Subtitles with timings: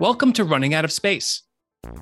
[0.00, 1.42] Welcome to Running Out of Space,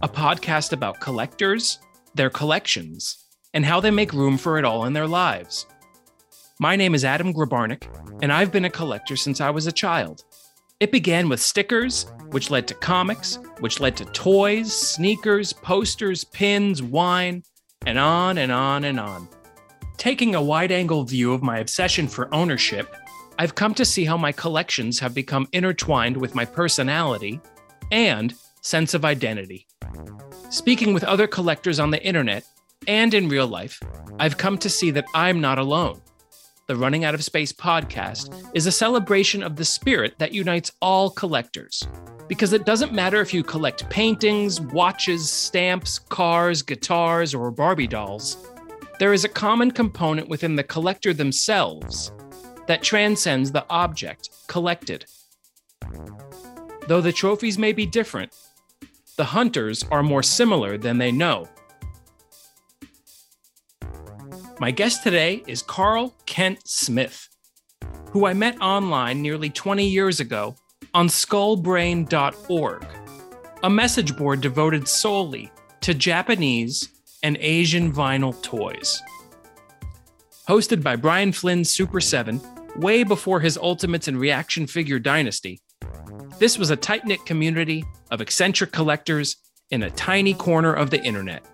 [0.03, 1.79] a podcast about collectors,
[2.15, 3.22] their collections,
[3.53, 5.66] and how they make room for it all in their lives.
[6.59, 7.86] My name is Adam Grabarnik,
[8.23, 10.25] and I've been a collector since I was a child.
[10.80, 16.82] It began with stickers, which led to comics, which led to toys, sneakers, posters, pins,
[16.82, 17.43] wine,
[17.84, 19.29] and on and on and on.
[19.98, 22.96] Taking a wide angle view of my obsession for ownership,
[23.38, 27.38] I've come to see how my collections have become intertwined with my personality
[27.93, 29.69] and sense of identity.
[30.51, 32.45] Speaking with other collectors on the internet
[32.89, 33.81] and in real life,
[34.19, 36.01] I've come to see that I'm not alone.
[36.67, 41.11] The Running Out of Space podcast is a celebration of the spirit that unites all
[41.11, 41.87] collectors.
[42.28, 48.48] Because it doesn't matter if you collect paintings, watches, stamps, cars, guitars, or Barbie dolls,
[48.98, 52.12] there is a common component within the collector themselves
[52.69, 55.05] that transcends the object collected.
[56.92, 58.34] Though the trophies may be different,
[59.17, 61.49] the hunters are more similar than they know.
[64.61, 67.31] My guest today is Carl Kent Smith,
[68.11, 70.55] who I met online nearly 20 years ago
[70.93, 72.87] on skullbrain.org,
[73.62, 76.91] a message board devoted solely to Japanese
[77.23, 79.01] and Asian vinyl toys.
[80.47, 82.39] Hosted by Brian Flynn's Super 7,
[82.77, 85.62] way before his Ultimates and Reaction Figure Dynasty,
[86.38, 89.36] this was a tight knit community of eccentric collectors
[89.70, 91.44] in a tiny corner of the internet.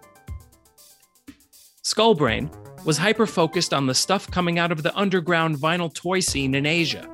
[1.82, 2.50] Skullbrain
[2.84, 6.66] was hyper focused on the stuff coming out of the underground vinyl toy scene in
[6.66, 7.08] Asia,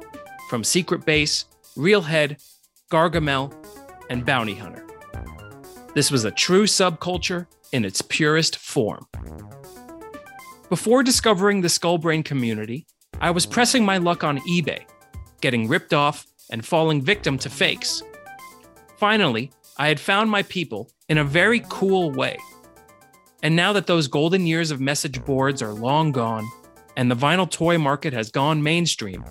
[0.48, 2.42] from Secret Base, Realhead,
[2.90, 3.52] Gargamel,
[4.10, 4.86] and Bounty Hunter.
[5.94, 9.06] This was a true subculture in its purest form.
[10.68, 12.86] Before discovering the Skullbrain community,
[13.20, 14.84] I was pressing my luck on eBay,
[15.40, 18.02] getting ripped off and falling victim to fakes.
[18.98, 22.38] Finally, I had found my people in a very cool way.
[23.42, 26.48] And now that those golden years of message boards are long gone
[26.96, 29.24] and the vinyl toy market has gone mainstream,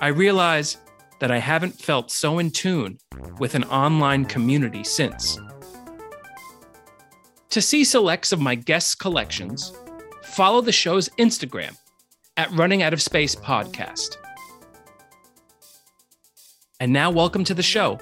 [0.00, 0.76] I realize
[1.20, 2.98] that I haven't felt so in tune
[3.38, 5.38] with an online community since.
[7.50, 9.72] To see selects of my guests' collections,
[10.22, 11.76] follow the show's Instagram
[12.36, 14.16] at Running Out of Space Podcast.
[16.82, 18.00] And now, welcome to the show,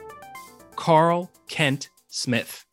[0.75, 2.65] Carl Kent Smith.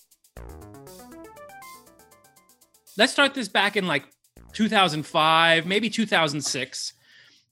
[2.97, 4.05] Let's start this back in like
[4.53, 6.93] 2005, maybe 2006.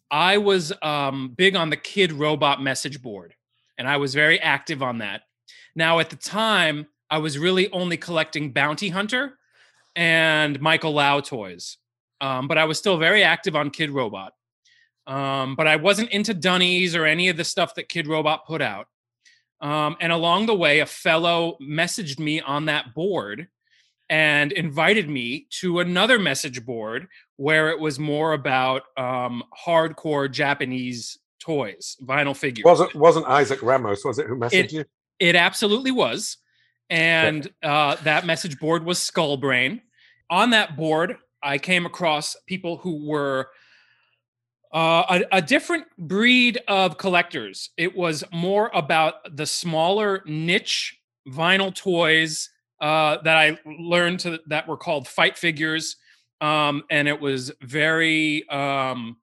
[0.10, 3.36] I was um, big on the Kidrobot message board,
[3.78, 5.24] and I was very active on that.
[5.76, 9.38] Now, at the time, I was really only collecting Bounty Hunter
[9.98, 11.76] and Michael Lau toys,
[12.22, 14.30] um, but I was still very active on Kidrobot.
[15.08, 18.88] Um, but I wasn't into Dunnies or any of the stuff that Kidrobot put out.
[19.62, 23.48] Um, and along the way, a fellow messaged me on that board
[24.10, 27.08] and invited me to another message board
[27.38, 32.66] where it was more about um, hardcore Japanese toys, vinyl figures.
[32.66, 34.04] Wasn't wasn't Isaac Ramos?
[34.04, 34.86] Was it who messaged It- you?
[35.20, 36.38] It absolutely was.
[36.90, 39.82] And uh, that message board was Skullbrain.
[40.30, 43.48] On that board, I came across people who were
[44.76, 47.70] uh, a, a different breed of collectors.
[47.78, 51.00] It was more about the smaller niche
[51.30, 52.50] vinyl toys
[52.82, 55.96] uh, that I learned to, that were called fight figures.
[56.42, 59.16] Um, and it was very um,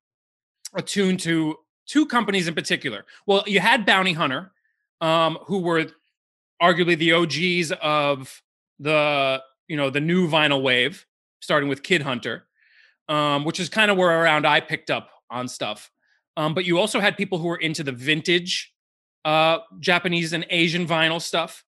[0.75, 3.05] attuned to two companies in particular.
[3.27, 4.53] Well, you had Bounty Hunter,
[5.03, 5.85] um, who were
[6.63, 8.43] arguably the OGs of
[8.79, 11.07] the you know the new vinyl wave,
[11.41, 12.47] starting with Kid Hunter,
[13.09, 15.91] um, which is kind of where around I picked up on stuff.
[16.37, 18.73] Um, but you also had people who were into the vintage
[19.25, 21.65] uh, Japanese and Asian vinyl stuff.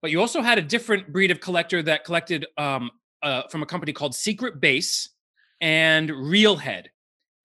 [0.00, 2.90] But you also had a different breed of collector that collected um,
[3.22, 5.10] uh, from a company called Secret Base
[5.60, 6.86] and Realhead.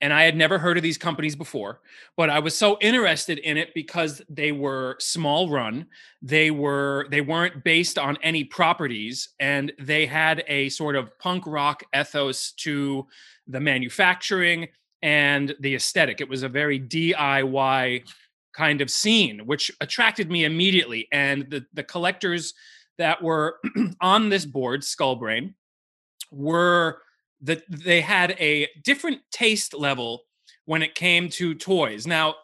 [0.01, 1.79] And I had never heard of these companies before,
[2.17, 5.85] but I was so interested in it because they were small run.
[6.21, 11.45] They were they weren't based on any properties, and they had a sort of punk
[11.47, 13.07] rock ethos to
[13.47, 14.67] the manufacturing
[15.03, 16.21] and the aesthetic.
[16.21, 18.03] It was a very DIY
[18.53, 21.07] kind of scene, which attracted me immediately.
[21.11, 22.55] And the the collectors
[22.97, 23.59] that were
[24.01, 25.53] on this board, Skullbrain,
[26.31, 27.01] were
[27.41, 30.23] that they had a different taste level
[30.65, 32.07] when it came to toys.
[32.07, 32.35] Now,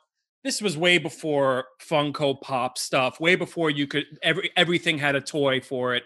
[0.43, 5.21] this was way before Funko Pop stuff, way before you could every everything had a
[5.21, 6.03] toy for it.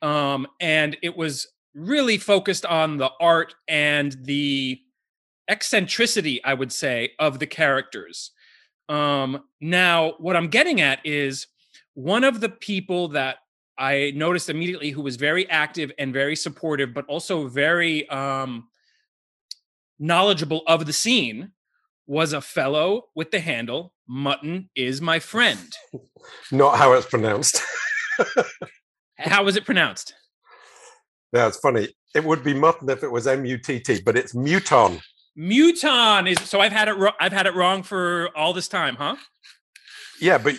[0.00, 4.80] Um, and it was really focused on the art and the
[5.48, 8.32] eccentricity, I would say, of the characters.
[8.88, 11.46] Um, now, what I'm getting at is
[11.94, 13.38] one of the people that
[13.78, 18.68] I noticed immediately who was very active and very supportive, but also very um,
[19.98, 21.52] knowledgeable of the scene
[22.06, 25.72] was a fellow with the handle Mutton is my friend.
[26.52, 27.62] Not how it's pronounced.
[29.18, 30.14] how was it pronounced?
[31.32, 31.88] Yeah, it's funny.
[32.14, 35.00] It would be mutton if it was M U T T, but it's muton.
[35.36, 36.96] Muton is so I've had it.
[37.20, 39.16] I've had it wrong for all this time, huh?
[40.20, 40.54] Yeah, but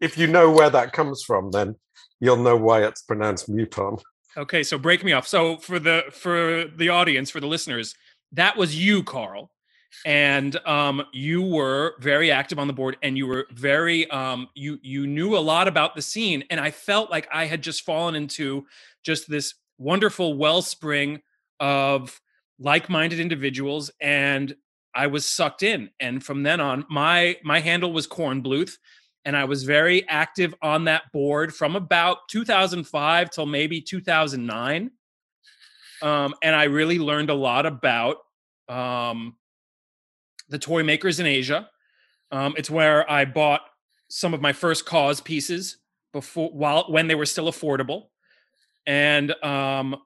[0.00, 1.76] if you know where that comes from, then
[2.20, 4.00] you'll know why it's pronounced muton.
[4.36, 5.26] Okay, so break me off.
[5.26, 7.94] So for the for the audience, for the listeners,
[8.32, 9.50] that was you, Carl,
[10.04, 14.78] and um, you were very active on the board, and you were very um, you
[14.82, 18.14] you knew a lot about the scene, and I felt like I had just fallen
[18.14, 18.66] into
[19.04, 21.20] just this wonderful wellspring
[21.60, 22.20] of
[22.58, 24.54] like-minded individuals, and
[24.94, 25.90] I was sucked in.
[26.00, 28.76] And from then on, my my handle was Corn Bluth,
[29.24, 34.90] and I was very active on that board from about 2005 till maybe 2009.
[36.02, 38.18] Um, and I really learned a lot about
[38.68, 39.36] um,
[40.48, 41.68] the toy makers in Asia.
[42.30, 43.62] Um, it's where I bought
[44.08, 45.78] some of my first Kaws pieces
[46.12, 48.08] before while when they were still affordable.
[48.86, 49.96] And um,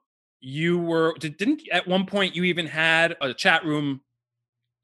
[0.41, 4.01] you were didn't at one point you even had a chat room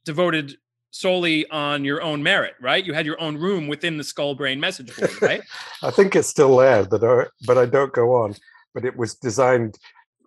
[0.03, 0.57] devoted
[0.95, 2.85] solely on your own merit, right?
[2.85, 5.41] You had your own room within the Skullbrain message board, right?
[5.83, 8.35] I think it's still there, but I, but I don't go on.
[8.73, 9.77] But it was designed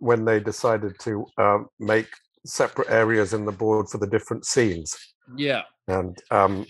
[0.00, 2.08] when they decided to um, make
[2.44, 4.96] separate areas in the board for the different scenes.
[5.36, 5.62] Yeah.
[5.86, 6.66] And um,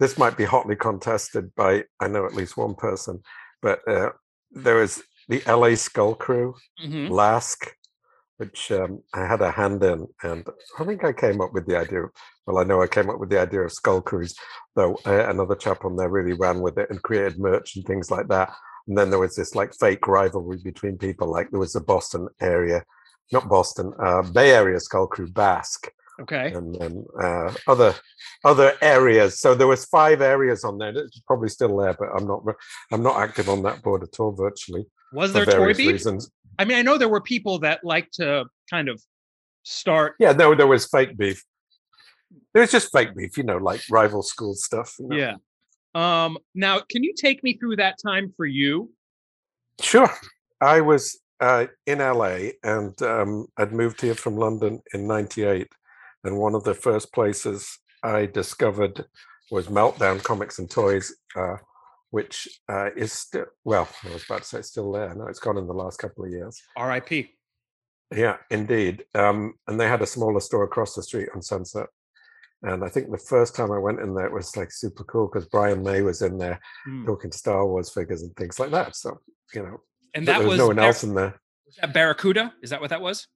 [0.00, 3.22] this might be hotly contested by, I know at least one person,
[3.62, 4.10] but uh,
[4.50, 7.10] there was the LA Skull Crew, mm-hmm.
[7.10, 7.74] LASK,
[8.40, 10.06] which um, I had a hand in.
[10.22, 10.46] And
[10.78, 12.04] I think I came up with the idea.
[12.46, 14.34] Well, I know I came up with the idea of Skull Crews,
[14.74, 18.10] though uh, another chap on there really ran with it and created merch and things
[18.10, 18.50] like that.
[18.88, 21.30] And then there was this like fake rivalry between people.
[21.30, 22.82] Like there was the Boston area,
[23.30, 25.92] not Boston, uh, Bay Area Skull Crew BASK.
[26.20, 26.52] Okay.
[26.52, 27.94] And then uh, other
[28.44, 29.40] other areas.
[29.40, 30.90] So there was five areas on there.
[30.96, 32.42] It's probably still there, but I'm not
[32.92, 34.86] I'm not active on that board at all virtually.
[35.12, 35.92] Was there toy beef?
[35.92, 36.30] Reasons.
[36.58, 39.02] I mean, I know there were people that like to kind of
[39.62, 40.14] start.
[40.18, 41.42] Yeah, no, there was fake beef.
[42.52, 44.94] There was just fake beef, you know, like rival school stuff.
[44.98, 45.16] You know?
[45.16, 45.34] Yeah.
[45.94, 48.90] Um, now, can you take me through that time for you?
[49.80, 50.10] Sure.
[50.60, 55.66] I was uh, in LA and um, I'd moved here from London in 98.
[56.24, 59.04] And one of the first places I discovered
[59.50, 61.56] was Meltdown Comics and Toys, uh,
[62.10, 63.88] which uh, is still well.
[64.04, 65.14] I was about to say it's still there.
[65.14, 66.60] No, it's gone in the last couple of years.
[66.76, 67.30] R.I.P.
[68.14, 69.04] Yeah, indeed.
[69.14, 71.86] Um, and they had a smaller store across the street on Sunset.
[72.62, 75.28] And I think the first time I went in there, it was like super cool
[75.28, 77.06] because Brian May was in there mm.
[77.06, 78.96] talking Star Wars figures and things like that.
[78.96, 79.18] So
[79.54, 79.80] you know,
[80.14, 81.40] and that was, was no one Bar- else in there.
[81.66, 82.52] Was that Barracuda?
[82.62, 83.26] Is that what that was?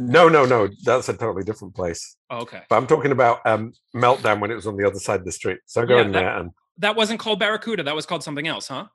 [0.00, 0.68] No, no, no.
[0.84, 2.16] That's a totally different place.
[2.30, 2.62] Oh, okay.
[2.68, 5.32] But I'm talking about um, Meltdown when it was on the other side of the
[5.32, 5.58] street.
[5.66, 7.82] So go yeah, in that, there and that wasn't called Barracuda.
[7.82, 8.86] That was called something else, huh?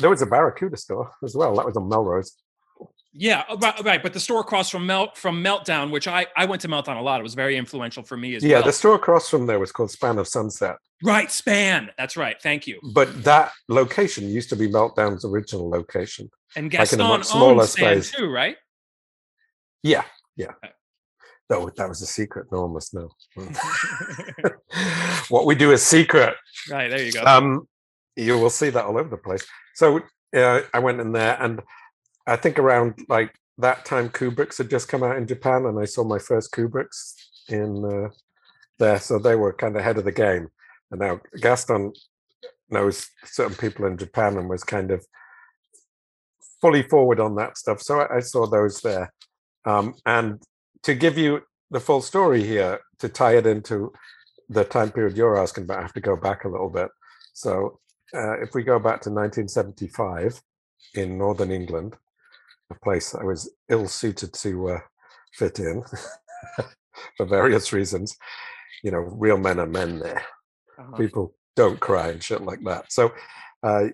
[0.00, 1.54] There was a Barracuda store as well.
[1.56, 2.34] That was on Melrose.
[3.12, 4.02] Yeah, oh, right, right.
[4.02, 7.02] But the store across from Melt from Meltdown, which I I went to Meltdown a
[7.02, 7.20] lot.
[7.20, 8.60] It was very influential for me as yeah, well.
[8.60, 10.76] Yeah, the store across from there was called Span of Sunset.
[11.02, 11.90] Right, Span.
[11.98, 12.40] That's right.
[12.40, 12.80] Thank you.
[12.92, 16.30] But that location used to be Meltdown's original location.
[16.56, 18.56] And Gaston like in a much smaller space too, right?
[19.82, 20.04] Yeah,
[20.36, 20.52] yeah.
[20.64, 20.72] Okay.
[21.48, 22.46] Though that was a secret.
[22.52, 23.08] No one must know.
[25.28, 26.34] what we do is secret.
[26.70, 27.22] Right there, you go.
[27.22, 27.66] Um,
[28.16, 29.46] you will see that all over the place.
[29.74, 30.00] So
[30.36, 31.62] uh, I went in there, and
[32.26, 35.86] I think around like that time, Kubricks had just come out in Japan, and I
[35.86, 37.14] saw my first Kubricks
[37.48, 38.08] in uh,
[38.78, 38.98] there.
[38.98, 40.48] So they were kind of ahead of the game.
[40.90, 41.92] And now Gaston
[42.70, 45.04] knows certain people in Japan and was kind of
[46.60, 47.82] fully forward on that stuff.
[47.82, 49.12] So I, I saw those there.
[49.68, 50.42] Um, and
[50.84, 53.92] to give you the full story here, to tie it into
[54.48, 56.88] the time period you're asking about, I have to go back a little bit.
[57.34, 57.78] So
[58.14, 60.40] uh, if we go back to 1975
[60.94, 61.96] in Northern England,
[62.70, 64.80] a place I was ill suited to uh,
[65.34, 65.82] fit in
[67.16, 68.16] for various reasons,
[68.82, 70.24] you know, real men are men there.
[70.78, 70.96] Uh-huh.
[70.96, 72.90] People don't cry and shit like that.
[72.90, 73.12] So
[73.62, 73.88] uh,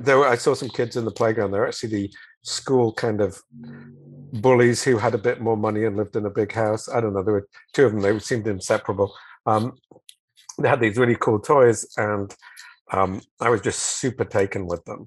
[0.00, 1.52] there were, I saw some kids in the playground.
[1.52, 2.14] They're actually the
[2.46, 3.42] school kind of
[4.32, 6.88] bullies who had a bit more money and lived in a big house.
[6.88, 7.22] I don't know.
[7.22, 8.02] There were two of them.
[8.02, 9.12] They seemed inseparable.
[9.46, 9.76] Um,
[10.58, 12.34] they had these really cool toys, and
[12.92, 15.06] um, I was just super taken with them,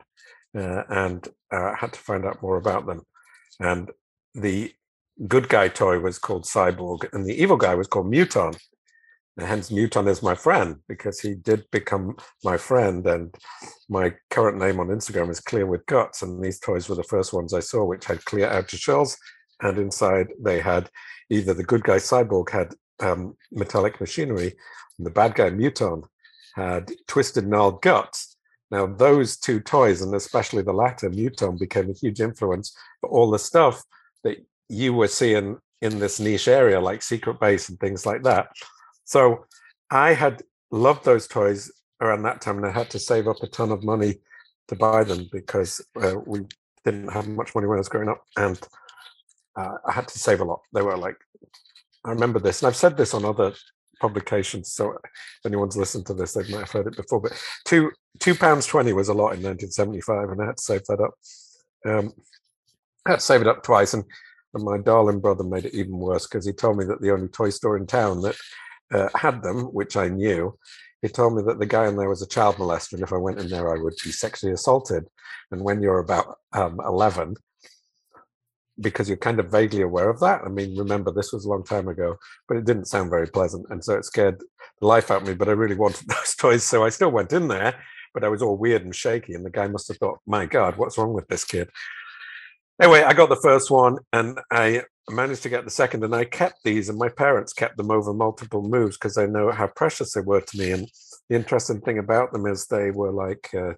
[0.56, 3.04] uh, and uh, had to find out more about them.
[3.60, 3.90] And
[4.36, 4.74] the
[5.28, 8.58] good guy toy was called Cyborg, and the evil guy was called Muton.
[9.40, 13.08] And hence, Muton is my friend because he did become my friend.
[13.08, 13.34] And
[13.88, 16.24] my current name on Instagram is Clear with Guts.
[16.24, 19.16] And these toys were the first ones I saw, which had clear outer shells.
[19.62, 20.90] And inside, they had
[21.30, 24.56] either the good guy Cyborg had um, metallic machinery,
[24.98, 26.04] and the bad guy Muton
[26.56, 28.36] had twisted gnarled guts.
[28.72, 33.32] Now, those two toys, and especially the latter, Muton, became a huge influence for all
[33.32, 33.86] the stuff
[34.26, 38.50] that you were seeing in this niche area, like Secret Base and things like that.
[39.10, 39.46] So
[39.90, 43.48] I had loved those toys around that time, and I had to save up a
[43.48, 44.20] ton of money
[44.68, 46.42] to buy them because uh, we
[46.86, 48.60] didn't have much money when I was growing up, and
[49.58, 50.62] uh, I had to save a lot.
[50.76, 51.16] They were like,
[52.06, 53.56] I remember this, and I've said this on other
[54.00, 54.74] publications.
[54.74, 57.20] So if anyone's listened to this, they might have heard it before.
[57.20, 57.34] But
[57.66, 61.02] two two pounds twenty was a lot in 1975, and I had to save that
[61.02, 61.16] up.
[61.84, 62.14] Um,
[63.08, 64.04] I had to save it up twice, and,
[64.54, 67.30] and my darling brother made it even worse because he told me that the only
[67.30, 68.36] toy store in town that
[68.94, 70.58] uh, had them, which I knew,
[71.02, 73.18] he told me that the guy in there was a child molester, and if I
[73.18, 75.08] went in there, I would be sexually assaulted.
[75.52, 77.36] And when you're about um, 11,
[78.82, 80.42] because you're kind of vaguely aware of that.
[80.46, 82.18] I mean, remember, this was a long time ago,
[82.48, 83.66] but it didn't sound very pleasant.
[83.70, 84.42] And so it scared
[84.80, 86.64] the life out of me, but I really wanted those toys.
[86.64, 87.76] So I still went in there,
[88.14, 89.34] but I was all weird and shaky.
[89.34, 91.70] And the guy must have thought, my God, what's wrong with this kid?
[92.82, 96.26] Anyway, I got the first one and I managed to get the second, and I
[96.26, 100.14] kept these, and my parents kept them over multiple moves because they know how precious
[100.14, 100.72] they were to me.
[100.72, 100.88] And
[101.30, 103.74] the interesting thing about them is they were like, uh,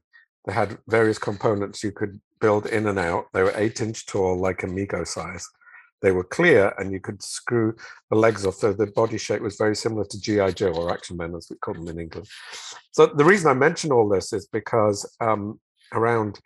[0.46, 3.28] they had various components you could build in and out.
[3.34, 5.48] They were eight inch tall, like a Mego size.
[6.02, 7.76] They were clear, and you could screw
[8.10, 8.56] the legs off.
[8.56, 11.58] So the body shape was very similar to GI Joe or Action Men, as we
[11.58, 12.28] call them in England.
[12.92, 15.60] So the reason I mention all this is because um,
[15.94, 16.40] around,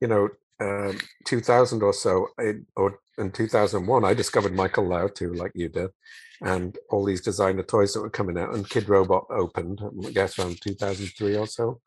[0.00, 0.28] you know,
[0.60, 2.28] um, 2000 or so,
[2.76, 5.90] or in 2001, I discovered Michael Lau too, like you did,
[6.42, 8.54] and all these designer toys that were coming out.
[8.54, 11.80] And Kidrobot opened, I guess around 2003 or so,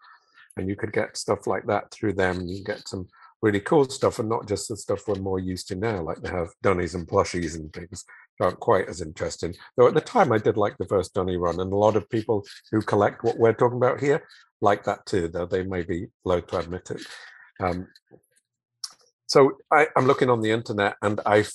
[0.58, 2.48] and you could get stuff like that through them.
[2.48, 3.08] You get some
[3.42, 6.30] really cool stuff and not just the stuff we're more used to now, like they
[6.30, 8.06] have dunnies and plushies and things
[8.40, 9.54] aren't quite as interesting.
[9.76, 12.10] Though at the time I did like the first dunny run, and a lot of
[12.10, 14.24] people who collect what we're talking about here
[14.62, 17.02] like that too, though they may be loath to admit it.
[17.62, 17.88] Um,
[19.30, 21.46] so I, am looking on the internet and I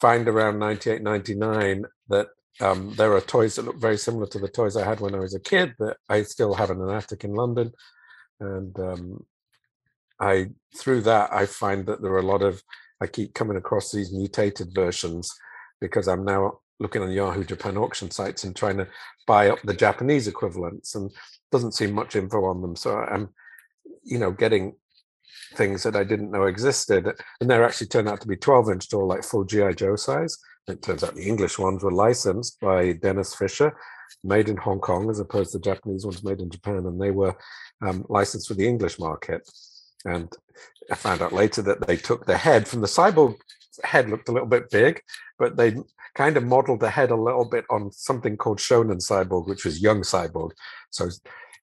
[0.00, 2.26] find around 98, 99 that
[2.60, 5.20] um, there are toys that look very similar to the toys I had when I
[5.20, 7.70] was a kid that I still have in an attic in London.
[8.40, 9.24] And um,
[10.18, 12.60] I through that I find that there are a lot of
[13.00, 15.32] I keep coming across these mutated versions
[15.80, 18.88] because I'm now looking on Yahoo Japan auction sites and trying to
[19.28, 21.12] buy up the Japanese equivalents and
[21.52, 22.74] doesn't seem much info on them.
[22.74, 23.28] So I'm,
[24.02, 24.74] you know, getting
[25.52, 28.88] things that I didn't know existed, and they're actually turned out to be 12 inch
[28.88, 30.36] tall, like full GI Joe size.
[30.68, 33.76] It turns out the English ones were licensed by Denys Fisher,
[34.22, 37.10] made in Hong Kong, as opposed to the Japanese ones made in Japan, and they
[37.10, 37.34] were
[37.84, 39.48] um, licensed for the English market.
[40.04, 40.32] And
[40.90, 43.36] I found out later that they took the head from the cyborg
[43.84, 45.00] head looked a little bit big,
[45.38, 45.76] but they
[46.14, 49.82] kind of modeled the head a little bit on something called Shonen Cyborg, which was
[49.82, 50.50] young cyborg.
[50.90, 51.08] So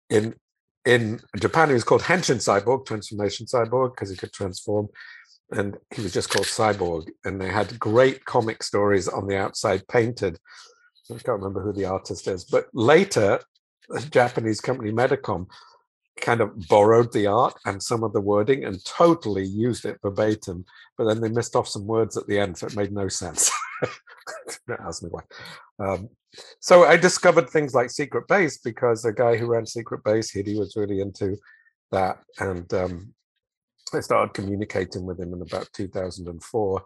[0.10, 0.36] in
[0.90, 4.90] in Japan, he was called Henshin Cyborg, Transformation Cyborg, because he could transform.
[5.52, 7.10] And he was just called Cyborg.
[7.24, 10.40] And they had great comic stories on the outside painted.
[11.12, 12.44] I can't remember who the artist is.
[12.44, 13.40] But later,
[13.96, 15.48] a Japanese company, Medicom,
[16.22, 20.66] kind of borrowed the art and some of the wording and totally used it verbatim,
[20.98, 23.50] but then they missed off some words at the end, so it made no sense.
[24.86, 25.22] ask me why.
[25.80, 26.10] Um,
[26.60, 30.58] so I discovered things like Secret Base because the guy who ran Secret Base, Hidi,
[30.58, 31.38] was really into
[31.92, 33.14] that, and um,
[33.94, 36.84] I started communicating with him in about 2004,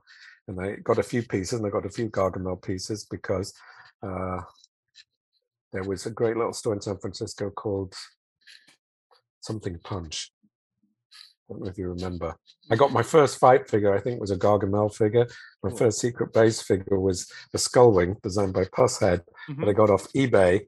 [0.48, 3.54] and I got a few pieces, and I got a few Gargamel pieces because
[4.02, 4.40] uh,
[5.74, 7.94] there was a great little store in San Francisco called
[9.42, 10.32] something punch.
[11.50, 12.36] I don't know if you remember.
[12.72, 15.28] I got my first fight figure, I think was a Gargamel figure.
[15.62, 15.78] My cool.
[15.78, 19.60] first secret base figure was the Skullwing, designed by Pushead, mm-hmm.
[19.60, 20.62] that I got off eBay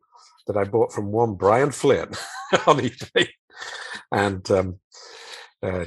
[0.48, 2.10] that I bought from one Brian Flynn
[2.68, 3.28] on eBay.
[4.12, 4.80] And um,
[5.64, 5.86] uh,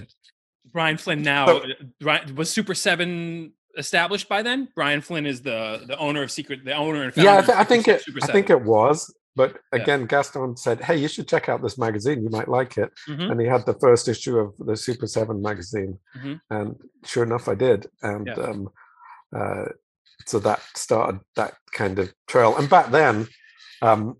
[0.72, 4.68] Brian Flynn now so, was Super Seven established by then?
[4.74, 7.64] Brian Flynn is the the owner of Secret, the owner and yeah, I, th- I
[7.64, 8.02] think it.
[8.22, 9.14] I think it was.
[9.38, 10.06] But again, yeah.
[10.06, 12.24] Gaston said, "Hey, you should check out this magazine.
[12.24, 13.30] You might like it." Mm-hmm.
[13.30, 16.34] And he had the first issue of the Super Seven magazine, mm-hmm.
[16.50, 17.86] and sure enough, I did.
[18.02, 18.34] And yeah.
[18.34, 18.68] um,
[19.34, 19.66] uh,
[20.26, 22.56] so that started that kind of trail.
[22.56, 23.28] And back then,
[23.80, 24.16] um,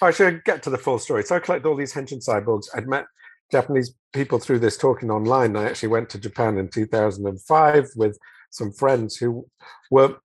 [0.00, 1.24] I should get to the full story.
[1.24, 2.68] So I collected all these Henshin cyborgs.
[2.72, 3.06] I'd met
[3.50, 5.56] Japanese people through this talking online.
[5.56, 8.16] I actually went to Japan in 2005 with
[8.50, 9.48] some friends who
[9.90, 10.16] were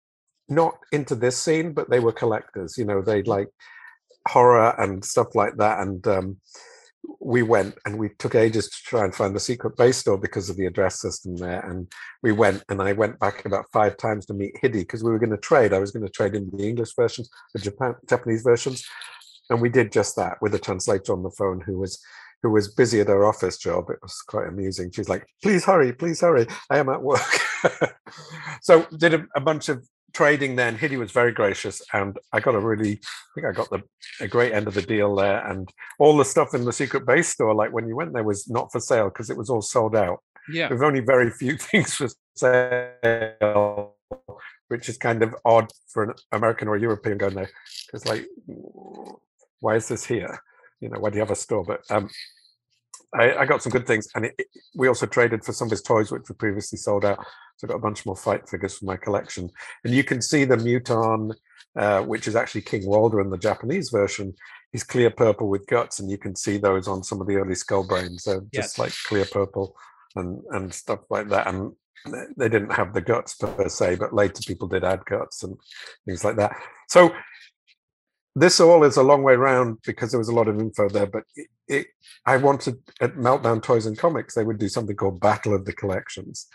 [0.47, 2.77] not into this scene, but they were collectors.
[2.77, 3.49] You know, they'd like
[4.27, 5.79] horror and stuff like that.
[5.79, 6.37] And um,
[7.19, 10.49] we went and we took ages to try and find the secret base store because
[10.49, 11.59] of the address system there.
[11.69, 11.91] And
[12.23, 15.19] we went and I went back about five times to meet Hidi because we were
[15.19, 15.73] going to trade.
[15.73, 18.85] I was going to trade in the English versions, the Japan Japanese versions,
[19.49, 22.03] and we did just that with a translator on the phone who was
[22.43, 23.89] who was busy at her office job.
[23.89, 24.91] It was quite amusing.
[24.91, 26.47] She's like, "Please hurry, please hurry!
[26.69, 27.19] I am at work."
[28.61, 32.55] so did a, a bunch of trading then Hidi was very gracious and I got
[32.55, 33.81] a really I think I got the
[34.21, 35.67] a great end of the deal there and
[35.99, 38.71] all the stuff in the secret base store like when you went there was not
[38.71, 40.19] for sale because it was all sold out.
[40.47, 40.69] Yeah.
[40.69, 43.95] with only very few things for sale
[44.69, 47.49] which is kind of odd for an American or European going there
[47.85, 48.25] because like
[49.59, 50.39] why is this here?
[50.79, 51.63] You know why do you have a store?
[51.63, 52.09] But um
[53.13, 55.71] I, I got some good things and it, it- we also traded for some of
[55.71, 57.19] his toys which were previously sold out
[57.57, 59.49] so I got a bunch more fight figures for my collection
[59.83, 61.33] and you can see the Muton,
[61.77, 64.33] uh, which is actually King Walder in the Japanese version.
[64.71, 67.55] He's clear purple with guts, and you can see those on some of the early
[67.55, 68.23] skull brains.
[68.23, 68.79] They're just Yes.
[68.79, 69.75] like clear purple
[70.15, 71.47] and and stuff like that.
[71.47, 71.73] And
[72.05, 75.57] they- they didn't have the guts per se, but later people did add guts and
[76.05, 76.55] things like that.
[76.89, 77.13] So
[78.35, 81.05] this all is a long way round because there was a lot of info there.
[81.07, 81.87] But it, it
[82.25, 85.73] I wanted at Meltdown Toys and Comics they would do something called Battle of the
[85.73, 86.47] Collections.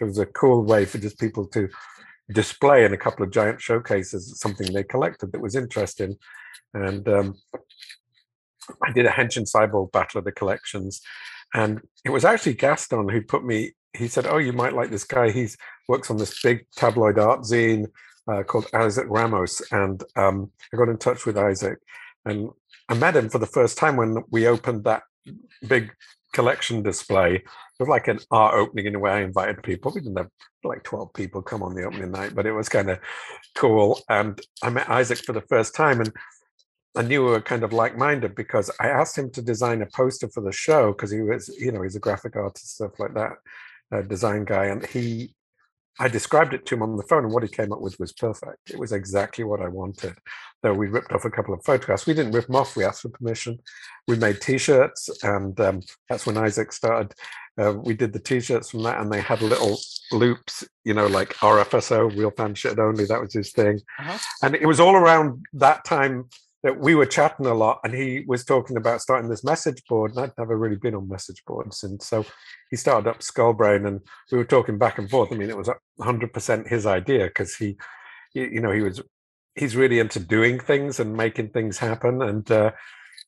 [0.00, 1.68] It was a cool way for just people to
[2.30, 6.16] display in a couple of giant showcases something they collected that was interesting.
[6.74, 7.34] And um,
[8.84, 11.00] I did a Henshin Cyborg Battle of the Collections,
[11.54, 13.72] and it was actually Gaston who put me.
[13.94, 15.30] He said, "Oh, you might like this guy.
[15.30, 15.56] He's
[15.88, 17.86] works on this big tabloid art zine
[18.30, 21.78] uh, called Isaac Ramos." And um, I got in touch with Isaac,
[22.26, 22.50] and
[22.88, 25.02] I met him for the first time when we opened that
[25.66, 25.92] big
[26.32, 27.36] collection display.
[27.36, 27.44] It
[27.78, 29.12] was like an art opening in a way.
[29.12, 29.92] I invited people.
[29.94, 30.30] We didn't have
[30.64, 32.98] like 12 people come on the opening night, but it was kind of
[33.54, 34.00] cool.
[34.08, 36.12] And I met Isaac for the first time and
[36.96, 40.28] I knew we were kind of like-minded because I asked him to design a poster
[40.28, 44.08] for the show because he was, you know, he's a graphic artist, stuff like that,
[44.08, 44.66] design guy.
[44.66, 45.34] And he,
[46.00, 48.12] I described it to him on the phone and what he came up with was
[48.12, 48.70] perfect.
[48.70, 50.16] It was exactly what I wanted.
[50.62, 52.06] Though we ripped off a couple of photographs.
[52.06, 53.58] We didn't rip them off, we asked for permission.
[54.06, 57.14] We made t-shirts and um, that's when Isaac started.
[57.60, 59.78] Uh, we did the t-shirts from that and they had little
[60.12, 63.80] loops, you know, like RFSO, real fan shit only, that was his thing.
[63.98, 64.18] Uh-huh.
[64.42, 66.26] And it was all around that time
[66.62, 70.10] that we were chatting a lot and he was talking about starting this message board
[70.10, 71.84] and I'd never really been on message boards.
[71.84, 72.24] And so
[72.70, 74.00] he started up Skullbrain and
[74.32, 75.32] we were talking back and forth.
[75.32, 77.76] I mean, it was 100% his idea because he,
[78.34, 79.00] you know, he was,
[79.54, 82.22] he's really into doing things and making things happen.
[82.22, 82.72] And uh,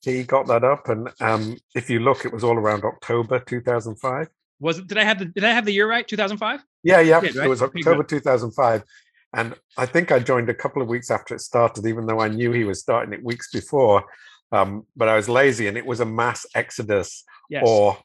[0.02, 0.88] he got that up.
[0.88, 4.28] And um, if you look, it was all around October 2005.
[4.60, 4.88] Was it?
[4.88, 5.24] Did I have the?
[5.24, 6.06] Did I have the year right?
[6.06, 6.60] 2005.
[6.82, 7.20] Yeah, yeah.
[7.20, 7.48] did, It right?
[7.48, 8.84] was October 2005.
[9.32, 12.28] And I think I joined a couple of weeks after it started, even though I
[12.28, 14.04] knew he was starting it weeks before.
[14.52, 17.64] Um, but I was lazy and it was a mass exodus Yes.
[17.66, 17.98] or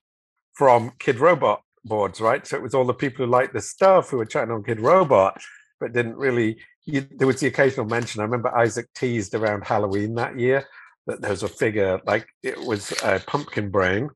[0.54, 2.46] from Kidrobot boards, right?
[2.46, 5.40] So it was all the people who liked the stuff who were chatting on Kidrobot,
[5.80, 6.58] but didn't really.
[6.88, 8.22] You, there was the occasional mention.
[8.22, 10.66] I remember Isaac teased around Halloween that year
[11.08, 14.10] that there was a figure like it was a pumpkin brain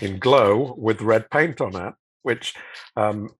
[0.00, 2.54] in glow with red paint on it, which
[2.96, 3.30] um,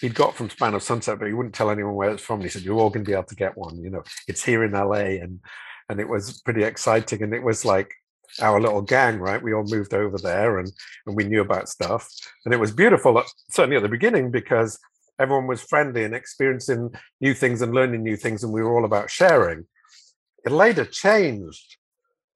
[0.00, 2.40] he'd got from Span of Sunset, but he wouldn't tell anyone where it's from.
[2.40, 3.78] He said, "You're all going to be able to get one.
[3.82, 5.40] You know, it's here in LA," and
[5.88, 7.22] and it was pretty exciting.
[7.22, 7.92] And it was like
[8.40, 9.42] our little gang, right?
[9.42, 10.70] We all moved over there, and
[11.06, 12.08] and we knew about stuff,
[12.44, 13.22] and it was beautiful.
[13.50, 14.78] Certainly at the beginning because
[15.18, 18.84] everyone was friendly and experiencing new things and learning new things, and we were all
[18.84, 19.66] about sharing.
[20.44, 21.76] It later changed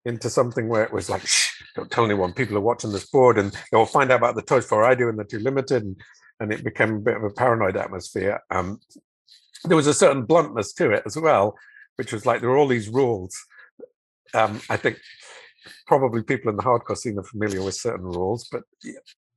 [0.04, 2.34] into something where it was like, Shh, don't tell anyone.
[2.34, 5.08] People are watching this board, and they'll find out about the toys for I do,
[5.08, 5.96] and they're too limited, and
[6.40, 8.40] and it became a bit of a paranoid atmosphere.
[8.50, 8.80] Um,
[9.64, 11.56] there was a certain bluntness to it as well,
[11.96, 13.36] which was like there were all these rules.
[14.34, 14.98] Um, I think
[15.86, 18.62] probably people in the hardcore scene are familiar with certain rules, but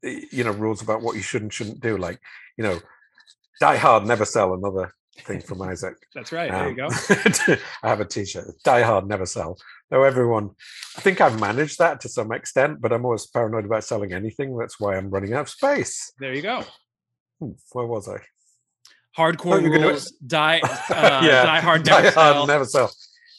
[0.04, 2.20] you know, rules about what you should and shouldn't do, like
[2.58, 2.80] you know,
[3.60, 4.54] die hard, never sell.
[4.54, 5.96] Another thing from Isaac.
[6.14, 6.52] That's right.
[6.52, 6.86] There you go.
[6.86, 8.48] Um, I have a t-shirt.
[8.64, 9.58] Die hard, never sell.
[9.90, 10.52] Though everyone,
[10.98, 14.58] I think I've managed that to some extent, but I'm always paranoid about selling anything.
[14.58, 16.12] That's why I'm running out of space.
[16.20, 16.64] There you go.
[17.40, 18.18] Where was I?
[19.18, 20.12] Hardcore gonna- rules.
[20.26, 20.62] Die.
[20.90, 21.84] Uh, Die hard.
[21.84, 22.48] Die Never hard, sell.
[22.48, 22.92] never sell.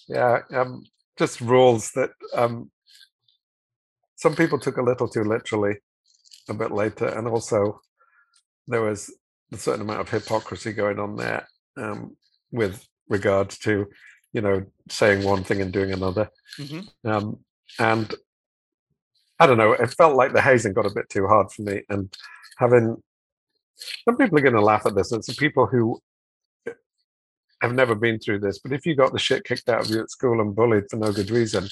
[0.08, 0.84] Yeah, um,
[1.18, 2.70] just rules that um,
[4.16, 5.76] some people took a little too literally
[6.48, 7.80] a bit later, and also
[8.66, 9.12] there was
[9.52, 12.16] a certain amount of hypocrisy going on there um,
[12.52, 13.86] with regards to,
[14.32, 16.28] you know, saying one thing and doing another.
[16.58, 16.86] Mhm.
[17.04, 17.38] Um,
[17.78, 18.14] and
[19.38, 21.82] I don't know, it felt like the hazing got a bit too hard for me.
[21.88, 22.12] And
[22.58, 22.96] having
[24.04, 25.12] some people are going to laugh at this.
[25.12, 26.00] It's the people who
[27.60, 28.58] have never been through this.
[28.58, 30.96] But if you got the shit kicked out of you at school and bullied for
[30.96, 31.68] no good reason,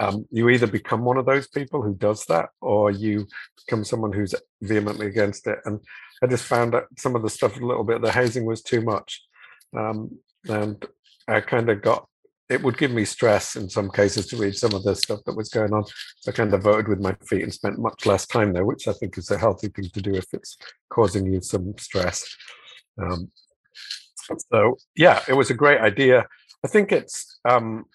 [0.00, 3.26] um, you either become one of those people who does that, or you
[3.64, 5.58] become someone who's vehemently against it.
[5.64, 5.80] And
[6.22, 8.80] I just found that some of the stuff a little bit, the hazing was too
[8.80, 9.22] much,
[9.76, 10.18] um,
[10.48, 10.84] and
[11.28, 12.08] I kind of got.
[12.54, 15.36] It would give me stress in some cases to read some of the stuff that
[15.36, 15.84] was going on.
[16.20, 18.86] So I kind of voted with my feet and spent much less time there, which
[18.88, 20.56] I think is a healthy thing to do if it's
[20.88, 22.24] causing you some stress.
[23.02, 23.30] Um,
[24.52, 26.26] so yeah, it was a great idea.
[26.64, 27.86] I think it's um,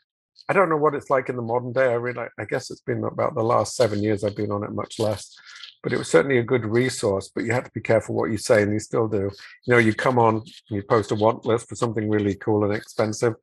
[0.50, 1.86] I don't know what it's like in the modern day.
[1.86, 4.72] I really, I guess it's been about the last seven years I've been on it,
[4.72, 5.36] much less.
[5.82, 7.32] But it was certainly a good resource.
[7.34, 9.30] But you have to be careful what you say, and you still do.
[9.66, 12.74] You know, you come on you post a want list for something really cool and
[12.74, 13.36] expensive,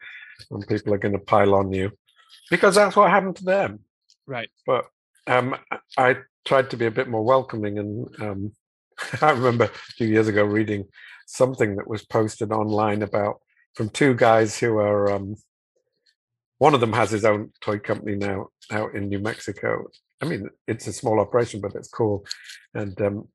[0.51, 1.93] and people are going to pile on you
[2.51, 3.81] because that's what happened to them.
[4.27, 4.49] Right.
[4.67, 4.87] But
[5.27, 5.57] um,
[5.97, 8.53] I tried to be a bit more welcoming, and um,
[9.23, 10.87] I remember a few years ago reading
[11.27, 13.41] something that was posted online about
[13.75, 15.37] from two guys who are um,
[16.59, 19.87] one of them has his own toy company now out in New Mexico.
[20.23, 22.25] I mean, it's a small operation, but it's cool.
[22.75, 23.29] And um,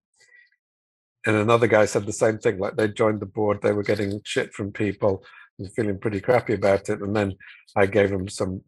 [1.25, 2.57] and another guy said the same thing.
[2.57, 5.23] Like they joined the board, they were getting shit from people
[5.59, 7.01] and feeling pretty crappy about it.
[7.01, 7.35] And then
[7.75, 8.63] I gave them some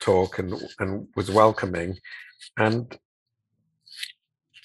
[0.00, 1.98] talk and and was welcoming.
[2.56, 2.96] And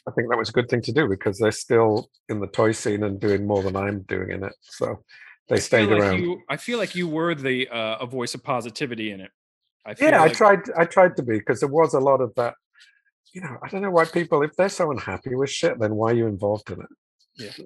[0.08, 2.72] I think that was a good thing to do because they're still in the toy
[2.72, 4.56] scene and doing more than I'm doing in it.
[4.62, 5.04] So
[5.48, 6.20] they stayed like around.
[6.20, 9.32] You, I feel like you were the uh, a voice of positivity in it.
[9.86, 10.32] I yeah, like...
[10.32, 10.60] I tried.
[10.78, 12.56] I tried to be because there was a lot of that.
[13.32, 16.12] You know, I don't know why people, if they're so unhappy with shit, then why
[16.12, 16.88] are you involved in it?
[17.38, 17.66] Yeah.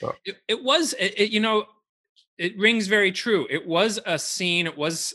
[0.00, 1.66] But, it, it, was, it, it, you know,
[2.38, 3.46] it rings very true.
[3.50, 4.66] It was a scene.
[4.66, 5.14] It was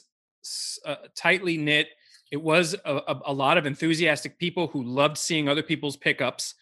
[0.85, 1.87] uh, tightly knit.
[2.31, 6.55] It was a, a, a lot of enthusiastic people who loved seeing other people's pickups.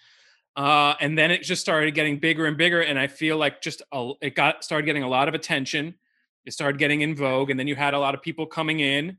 [0.55, 3.81] Uh, and then it just started getting bigger and bigger, and I feel like just
[3.91, 5.95] a, it got started getting a lot of attention.
[6.45, 9.17] It started getting in vogue, and then you had a lot of people coming in,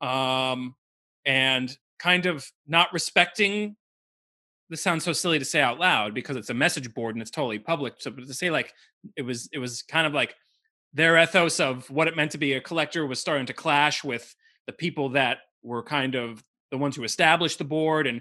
[0.00, 0.74] um,
[1.26, 3.76] and kind of not respecting.
[4.70, 7.30] This sounds so silly to say out loud because it's a message board and it's
[7.30, 7.94] totally public.
[7.98, 8.72] So, but to say like
[9.16, 10.34] it was, it was kind of like
[10.92, 14.34] their ethos of what it meant to be a collector was starting to clash with
[14.66, 18.20] the people that were kind of the ones who established the board, and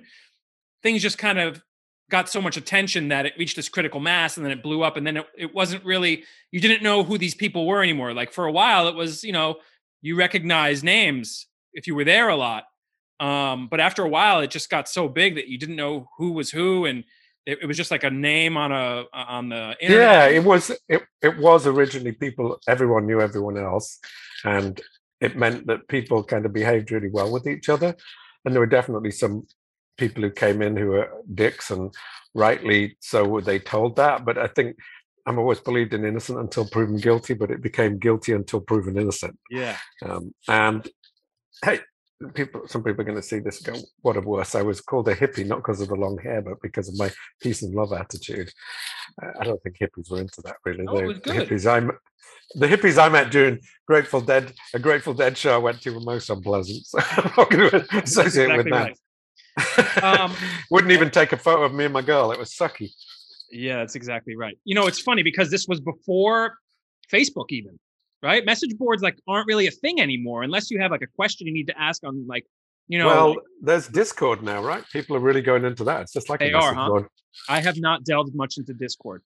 [0.82, 1.62] things just kind of
[2.10, 4.98] got so much attention that it reached this critical mass and then it blew up
[4.98, 8.14] and then it, it wasn't really you didn't know who these people were anymore.
[8.14, 9.58] Like for a while it was you know
[10.02, 12.64] you recognize names if you were there a lot
[13.20, 16.32] um, but after a while it just got so big that you didn't know who
[16.32, 17.04] was who and
[17.50, 19.90] it, it was just like a name on a on the internet.
[19.90, 24.00] yeah it was it, it was originally people everyone knew everyone else
[24.44, 24.82] and
[25.22, 27.96] it meant that people kind of behaved really well with each other
[28.46, 29.46] and there were definitely some
[30.00, 31.94] people who came in who were dicks, and
[32.34, 34.26] rightly so were they told that.
[34.26, 34.78] But I think
[35.28, 39.38] I'm always believed in innocent until proven guilty, but it became guilty until proven innocent.
[39.52, 39.78] Yeah.
[40.04, 40.88] Um, and
[41.64, 41.82] hey,
[42.34, 44.56] people, some people are going to see this go, what a worse.
[44.56, 47.10] I was called a hippie, not because of the long hair, but because of my
[47.42, 48.52] peace and love attitude.
[49.40, 50.86] I don't think hippies were into that really.
[50.88, 51.92] Oh, the, the hippies I'm,
[52.56, 56.02] the hippies I met during Grateful Dead, a Grateful Dead show I went to were
[56.02, 56.86] most unpleasant.
[56.86, 58.98] So I'm not going to associate exactly with that.
[59.78, 60.04] Right.
[60.04, 60.36] Um,
[60.72, 62.32] Wouldn't even take a photo of me and my girl.
[62.32, 62.92] It was sucky.
[63.52, 64.58] Yeah, that's exactly right.
[64.64, 66.56] You know, it's funny because this was before
[67.12, 67.80] Facebook, even
[68.22, 68.46] right.
[68.46, 71.54] Message boards like aren't really a thing anymore unless you have like a question you
[71.54, 72.46] need to ask on like
[72.88, 73.08] you know.
[73.08, 74.84] Well, there's Discord now, right?
[74.92, 76.02] People are really going into that.
[76.02, 76.88] It's just like they are, huh?
[76.88, 77.08] Board.
[77.48, 79.22] I have not delved much into Discord.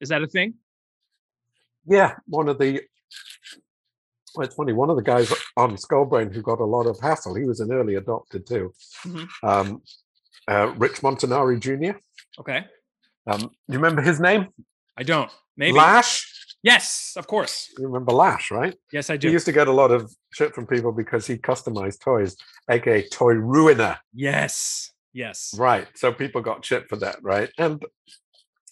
[0.00, 0.54] Is that a thing?
[1.86, 2.80] Yeah, one of the
[4.34, 4.72] well, it's funny.
[4.72, 7.72] One of the guys on Skullbrain who got a lot of hassle, he was an
[7.72, 8.72] early adopter too.
[9.04, 9.46] Mm-hmm.
[9.46, 9.82] Um,
[10.46, 11.98] uh, Rich Montanari Jr.
[12.38, 12.64] Okay.
[13.26, 14.48] Um, you remember his name?
[14.96, 15.30] I don't.
[15.56, 16.39] Maybe Lash.
[16.62, 17.72] Yes, of course.
[17.78, 18.74] You remember Lash, right?
[18.92, 19.28] Yes, I do.
[19.28, 22.36] He used to get a lot of shit from people because he customized toys,
[22.70, 23.98] aka toy ruiner.
[24.12, 24.92] Yes.
[25.12, 25.54] Yes.
[25.56, 25.88] Right.
[25.94, 27.50] So people got shit for that, right?
[27.58, 27.84] And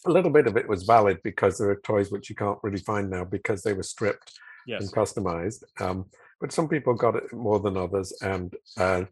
[0.06, 2.78] a little bit of it was valid because there are toys which you can't really
[2.78, 4.82] find now because they were stripped yes.
[4.82, 5.64] and customized.
[5.80, 6.06] Um,
[6.40, 8.12] but some people got it more than others.
[8.22, 9.04] And uh,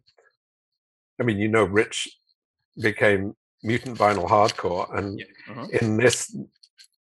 [1.20, 2.08] I mean, you know, Rich
[2.80, 5.24] became Mutant Vinyl Hardcore, and yeah.
[5.50, 5.66] uh-huh.
[5.80, 6.36] in this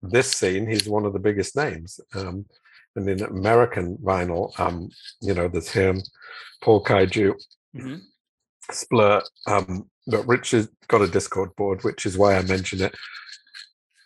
[0.02, 2.00] this scene, he's one of the biggest names.
[2.14, 2.46] Um,
[2.96, 6.02] and in American vinyl, um, you know, there's him,
[6.60, 7.34] Paul Kaiju,
[7.74, 7.96] mm-hmm.
[8.70, 9.24] Splurt.
[9.46, 12.94] Um, but Rich has got a Discord board, which is why I mention it.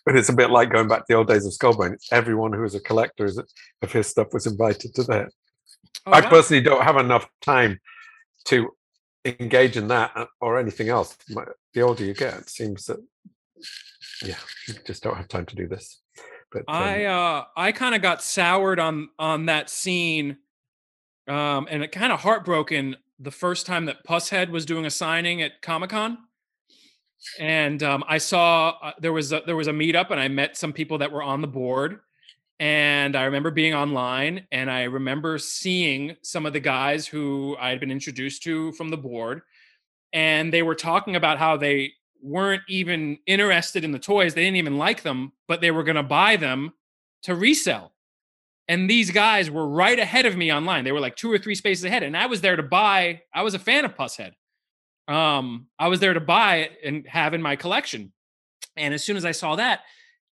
[0.05, 1.97] But it's a bit like going back to the old days of Skullbrain.
[2.13, 3.29] Everyone who is a collector
[3.83, 5.31] of his stuff was invited to that.
[6.07, 6.31] Oh, I wow.
[6.31, 7.81] personally don't have enough time
[8.45, 8.71] to
[9.25, 11.17] engage in that uh, or anything else.
[11.75, 12.99] The older you get, it seems that
[14.22, 14.38] yeah,
[14.87, 16.00] just don't have time to do this.
[16.52, 20.38] But um, I uh I kind of got soured on on that scene
[21.29, 25.42] um and it kind of heartbroken the first time that Pushead was doing a signing
[25.42, 26.18] at Comic Con,
[27.38, 30.57] and um, I saw uh, there was a, there was a meetup, and I met
[30.57, 32.00] some people that were on the board,
[32.61, 37.70] and I remember being online, and I remember seeing some of the guys who I
[37.70, 39.42] had been introduced to from the board,
[40.12, 44.57] and they were talking about how they weren't even interested in the toys, they didn't
[44.57, 46.72] even like them, but they were going to buy them
[47.22, 47.92] to resell
[48.68, 50.85] and these guys were right ahead of me online.
[50.85, 53.22] They were like two or three spaces ahead, and I was there to buy.
[53.33, 54.33] I was a fan of Pushead.
[55.09, 58.12] Um, I was there to buy it and have in my collection.
[58.76, 59.81] And as soon as I saw that,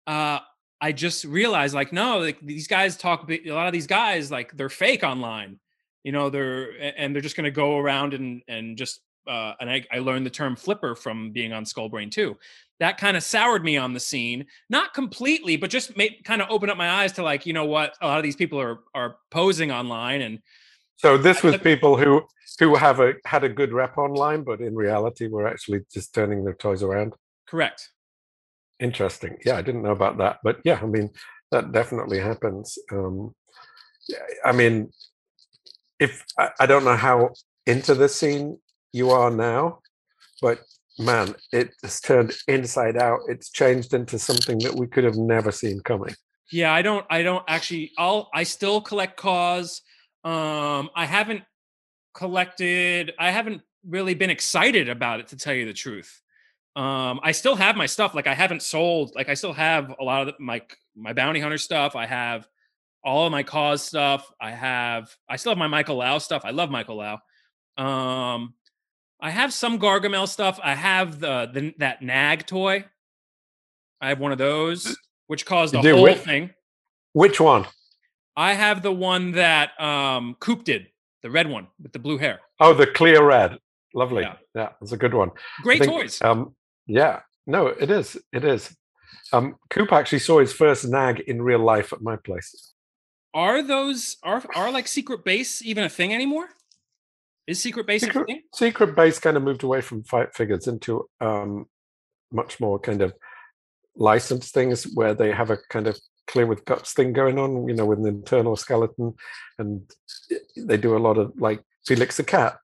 [0.07, 0.41] uh,
[0.81, 3.31] I just realized like, no, like these guys talk.
[3.31, 5.61] A lot of these guys like they're fake online.
[6.03, 9.01] You know, they're and they're just going to go around and and just.
[9.27, 12.37] Uh, and I, I learned the term flipper from being on Skullbrain too.
[12.81, 16.51] That kind of soured me on the scene not completely but just made kind of
[16.51, 18.81] open up my eyes to like you know what a lot of these people are
[18.95, 20.41] are posing online and
[20.97, 22.23] so this was people who
[22.59, 26.45] who have a had a good rep online but in reality were actually just turning
[26.45, 27.15] their toys around?
[27.49, 27.91] Correct.
[28.81, 29.39] Interesting.
[29.45, 31.11] Yeah i didn't know about that but yeah i mean
[31.51, 33.33] that definitely happens um
[34.45, 34.91] i mean
[36.01, 37.31] if I, I don't know how
[37.67, 38.59] into the scene
[38.95, 39.79] you are now
[40.41, 40.61] but
[40.99, 43.21] man, it has turned inside out.
[43.29, 46.15] It's changed into something that we could have never seen coming.
[46.53, 49.81] Yeah, I don't I don't actually I'll I still collect Kaws.
[50.23, 51.43] Um I haven't
[52.15, 56.21] collected I haven't really been excited about it to tell you the truth.
[56.77, 60.05] Um I still have my stuff like I haven't sold like I still have a
[60.05, 60.63] lot of my
[60.95, 61.97] my bounty hunter stuff.
[61.97, 62.47] I have
[63.03, 64.31] all of my Kaws stuff.
[64.41, 66.43] I have I still have my Michael Lau stuff.
[66.45, 67.19] I love Michael Lau.
[67.79, 68.55] Um
[69.25, 70.61] I have some Gargamel stuff.
[70.63, 72.85] I have the, the that Nag toy.
[73.99, 76.51] I have one of those, which caused a whole which, thing.
[77.15, 77.65] Which one?
[78.37, 80.89] I have the one that um Coop did,
[81.23, 82.41] the red one with the blue hair.
[82.61, 83.59] Oh, the clear red.
[83.95, 84.25] Lovely.
[84.25, 85.31] Yeah, yeah it's a good one.
[85.63, 86.21] Great think, toys.
[86.21, 86.55] Um,
[86.87, 88.19] yeah, no, it is.
[88.31, 88.77] It is.
[89.33, 92.75] Um, Coop actually saw his first nag in real life at my place.
[93.33, 96.51] Are those are are like secret base even a thing anymore?
[97.47, 101.67] Is secret base secret, secret base kind of moved away from fight figures into um,
[102.33, 103.13] much more kind of
[103.97, 107.75] licensed things where they have a kind of clear with guts thing going on, you
[107.75, 109.15] know, with an internal skeleton,
[109.59, 109.83] and
[110.57, 112.57] they do a lot of like Felix the Cat,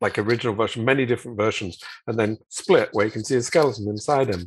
[0.00, 3.88] like original version, many different versions, and then split where you can see a skeleton
[3.88, 4.44] inside him.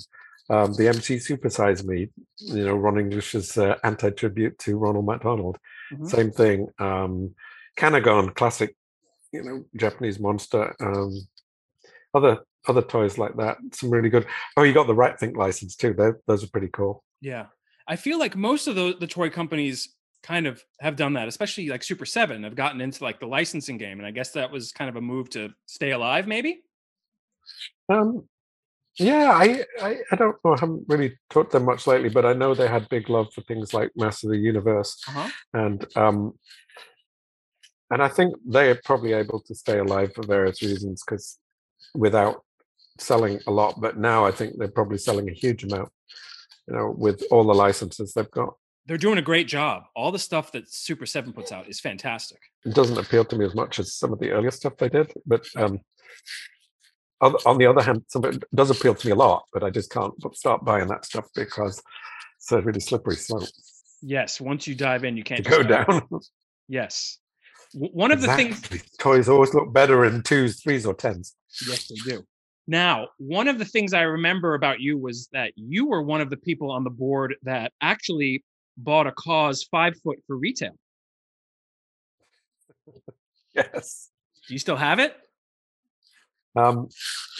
[0.49, 5.57] Um, the MC Supersize Me, you know, Ron English's uh, anti-tribute to Ronald McDonald.
[5.93, 6.05] Mm-hmm.
[6.07, 6.67] Same thing.
[6.79, 7.33] Um,
[7.77, 8.75] Kanegon, classic
[9.33, 10.75] you know Japanese monster.
[10.79, 11.27] Um,
[12.13, 14.25] other other toys like that, some really good.
[14.55, 15.93] Oh, you got the Rat Fink license too.
[15.93, 17.03] They're, those are pretty cool.
[17.19, 17.47] Yeah,
[17.87, 21.67] I feel like most of the the toy companies kind of have done that, especially
[21.67, 24.71] like Super Seven have gotten into like the licensing game, and I guess that was
[24.71, 26.61] kind of a move to stay alive, maybe.
[27.89, 28.27] Um,
[28.99, 30.53] yeah, I, I, I don't know.
[30.53, 33.33] I haven't really talked to them much lately, but I know they had big love
[33.33, 35.29] for things like Masters of the Universe, uh-huh.
[35.53, 36.33] and um,
[37.93, 41.37] and I think they are probably able to stay alive for various reasons because
[41.93, 42.43] without
[42.97, 45.89] selling a lot, but now I think they're probably selling a huge amount,
[46.67, 48.55] you know, with all the licenses they've got.
[48.87, 49.83] They're doing a great job.
[49.95, 52.39] All the stuff that Super 7 puts out is fantastic.
[52.65, 55.13] It doesn't appeal to me as much as some of the earlier stuff they did,
[55.27, 55.79] but um,
[57.21, 59.69] on the other hand, some of it does appeal to me a lot, but I
[59.69, 61.79] just can't start buying that stuff because
[62.37, 63.47] it's a really slippery slope.
[64.01, 66.01] Yes, once you dive in, you can't go down.
[66.69, 67.19] Yes,
[67.73, 68.49] one of exactly.
[68.49, 71.35] the things toys always look better in twos, threes, or tens.
[71.67, 72.25] Yes, they do.
[72.67, 76.29] Now, one of the things I remember about you was that you were one of
[76.29, 78.43] the people on the board that actually
[78.77, 80.73] bought a Kaws five foot for retail.
[83.53, 84.09] yes.
[84.47, 85.15] Do you still have it?
[86.55, 86.89] Um,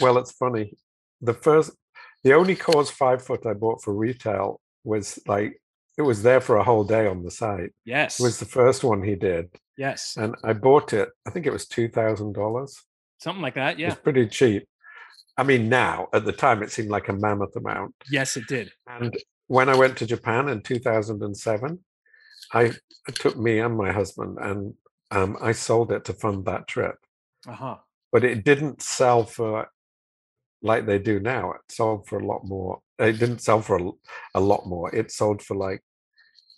[0.00, 0.74] well, it's funny.
[1.20, 1.72] The first,
[2.22, 5.60] the only Kaws five foot I bought for retail was like
[5.96, 7.70] it was there for a whole day on the site.
[7.84, 9.50] Yes, it was the first one he did.
[9.76, 10.16] Yes.
[10.16, 12.74] And I bought it, I think it was $2,000.
[13.18, 13.78] Something like that.
[13.78, 13.88] Yeah.
[13.88, 14.66] It's pretty cheap.
[15.36, 17.94] I mean, now at the time, it seemed like a mammoth amount.
[18.10, 18.70] Yes, it did.
[18.86, 19.16] And
[19.48, 21.78] when I went to Japan in 2007,
[22.52, 22.62] I
[23.08, 24.74] it took me and my husband and
[25.10, 26.96] um, I sold it to fund that trip.
[27.46, 27.76] Uh-huh.
[28.12, 29.68] But it didn't sell for
[30.62, 31.52] like they do now.
[31.52, 32.80] It sold for a lot more.
[32.98, 33.90] It didn't sell for a,
[34.34, 34.94] a lot more.
[34.94, 35.82] It sold for like,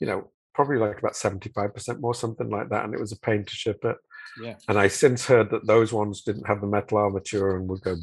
[0.01, 2.85] you know, probably like about 75% more, something like that.
[2.85, 3.97] And it was a pain to ship it.
[4.43, 4.55] Yeah.
[4.69, 7.97] And I since heard that those ones didn't have the metal armature and would go.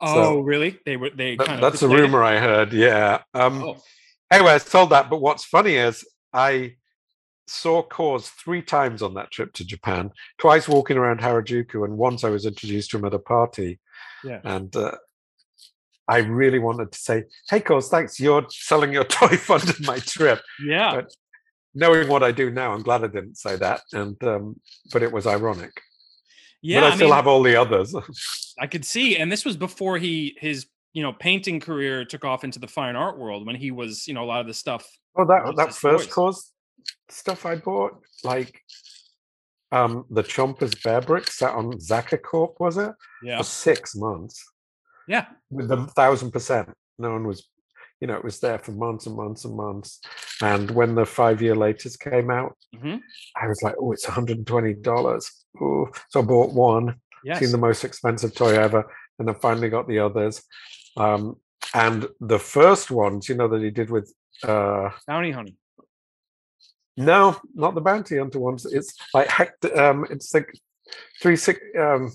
[0.00, 0.78] Oh, so really?
[0.84, 1.36] They were they.
[1.36, 2.72] That, that's a rumor I heard.
[2.72, 3.22] Yeah.
[3.32, 3.82] Um, oh.
[4.30, 5.10] Anyway, I sold that.
[5.10, 6.76] But what's funny is I
[7.46, 10.10] saw Kaws three times on that trip to Japan.
[10.38, 13.80] Twice walking around Harajuku, and once I was introduced to him at a party.
[14.22, 14.40] Yeah.
[14.44, 14.92] And uh,
[16.06, 18.20] I really wanted to say, "Hey, Kaws, thanks.
[18.20, 20.96] You're selling your toy funded my trip." Yeah.
[20.96, 21.14] But
[21.74, 23.82] knowing what I do now, I'm glad I didn't say that.
[23.92, 24.60] And um,
[24.92, 25.72] but it was ironic.
[26.62, 26.80] yeah.
[26.80, 27.94] but I, still mean, have all the others.
[28.60, 32.44] I could see, and this was before he his you know painting career took off
[32.44, 34.86] into the fine art world when he was you know a lot of the stuff.
[35.16, 36.14] Oh, that that first toys.
[36.14, 36.50] Kaws
[37.08, 38.60] stuff I bought, like
[39.72, 42.92] um the Chompers Bear sat on Zaka Corp, was it?
[43.22, 43.38] Yeah.
[43.38, 44.44] For six months
[45.08, 45.26] Yeah.
[45.50, 46.70] with a thousand percent.
[46.98, 47.48] No one was,
[48.00, 50.00] you know, it was there for months and months and months.
[50.42, 52.96] And when the five year latest came out, hmm
[53.40, 55.30] I was like, oh, it's $120.
[55.62, 55.90] Ooh.
[56.08, 57.40] So I bought one, Yes.
[57.40, 58.84] seen the most expensive toy ever,
[59.18, 60.42] and I finally got the others.
[60.96, 61.36] Um,
[61.72, 64.12] and the first ones, you know, that he did with
[64.42, 65.52] uh Bounty hunter.
[66.96, 68.64] No, not the bounty hunter ones.
[68.66, 69.76] It's like hectic.
[69.76, 70.52] Um, it's like
[71.20, 71.58] three six.
[71.78, 72.12] Um,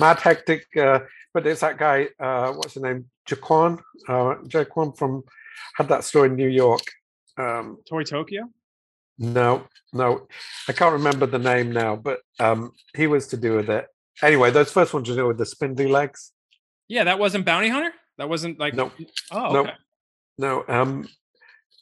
[0.00, 0.64] mad hectic.
[0.76, 1.00] Uh,
[1.34, 2.08] but there's that guy.
[2.18, 3.06] Uh, what's his name?
[3.28, 3.78] Jaquan.
[4.08, 5.22] Uh, Jaquan from
[5.76, 6.82] had that store in New York.
[7.36, 8.44] Um, Toy Tokyo.
[9.18, 10.26] no, no,
[10.68, 11.96] I can't remember the name now.
[11.96, 13.86] But um, he was to do with it.
[14.22, 16.32] Anyway, those first ones you do with the spindly legs.
[16.88, 17.92] Yeah, that wasn't bounty hunter.
[18.18, 18.74] That wasn't like.
[18.74, 18.92] Nope.
[19.30, 19.72] Oh, okay.
[20.38, 21.06] No, um,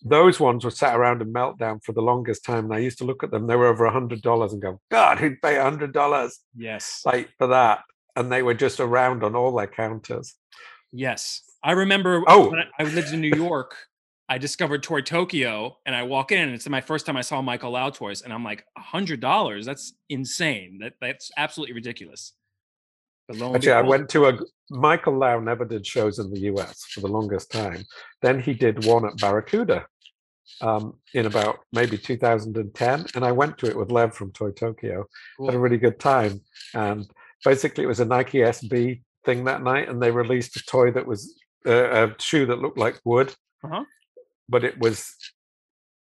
[0.02, 2.64] those ones were sat around in meltdown for the longest time.
[2.66, 4.80] And I used to look at them; they were over a hundred dollars, and go,
[4.90, 7.02] "God, who'd pay a hundred dollars Yes.
[7.06, 7.80] like for that?"
[8.16, 10.34] And they were just around on all their counters.
[10.92, 11.42] Yes.
[11.62, 12.50] I remember Oh.
[12.50, 13.76] when I lived in New York,
[14.28, 17.40] I discovered Toy Tokyo and I walk in and it's my first time I saw
[17.42, 19.64] Michael Lau toys and I'm like, $100?
[19.64, 20.78] That's insane.
[20.80, 22.32] That That's absolutely ridiculous.
[23.30, 24.38] Actually, I went to a
[24.70, 27.84] Michael Lau never did shows in the US for the longest time.
[28.22, 29.86] Then he did one at Barracuda
[30.60, 35.06] um, in about maybe 2010, and I went to it with Lev from Toy Tokyo.
[35.44, 36.40] Had a really good time,
[36.74, 37.08] and
[37.46, 41.06] basically it was a Nike SB thing that night, and they released a toy that
[41.06, 41.20] was
[41.66, 43.28] uh, a shoe that looked like wood,
[43.64, 43.84] Uh-huh.
[44.48, 45.14] but it was.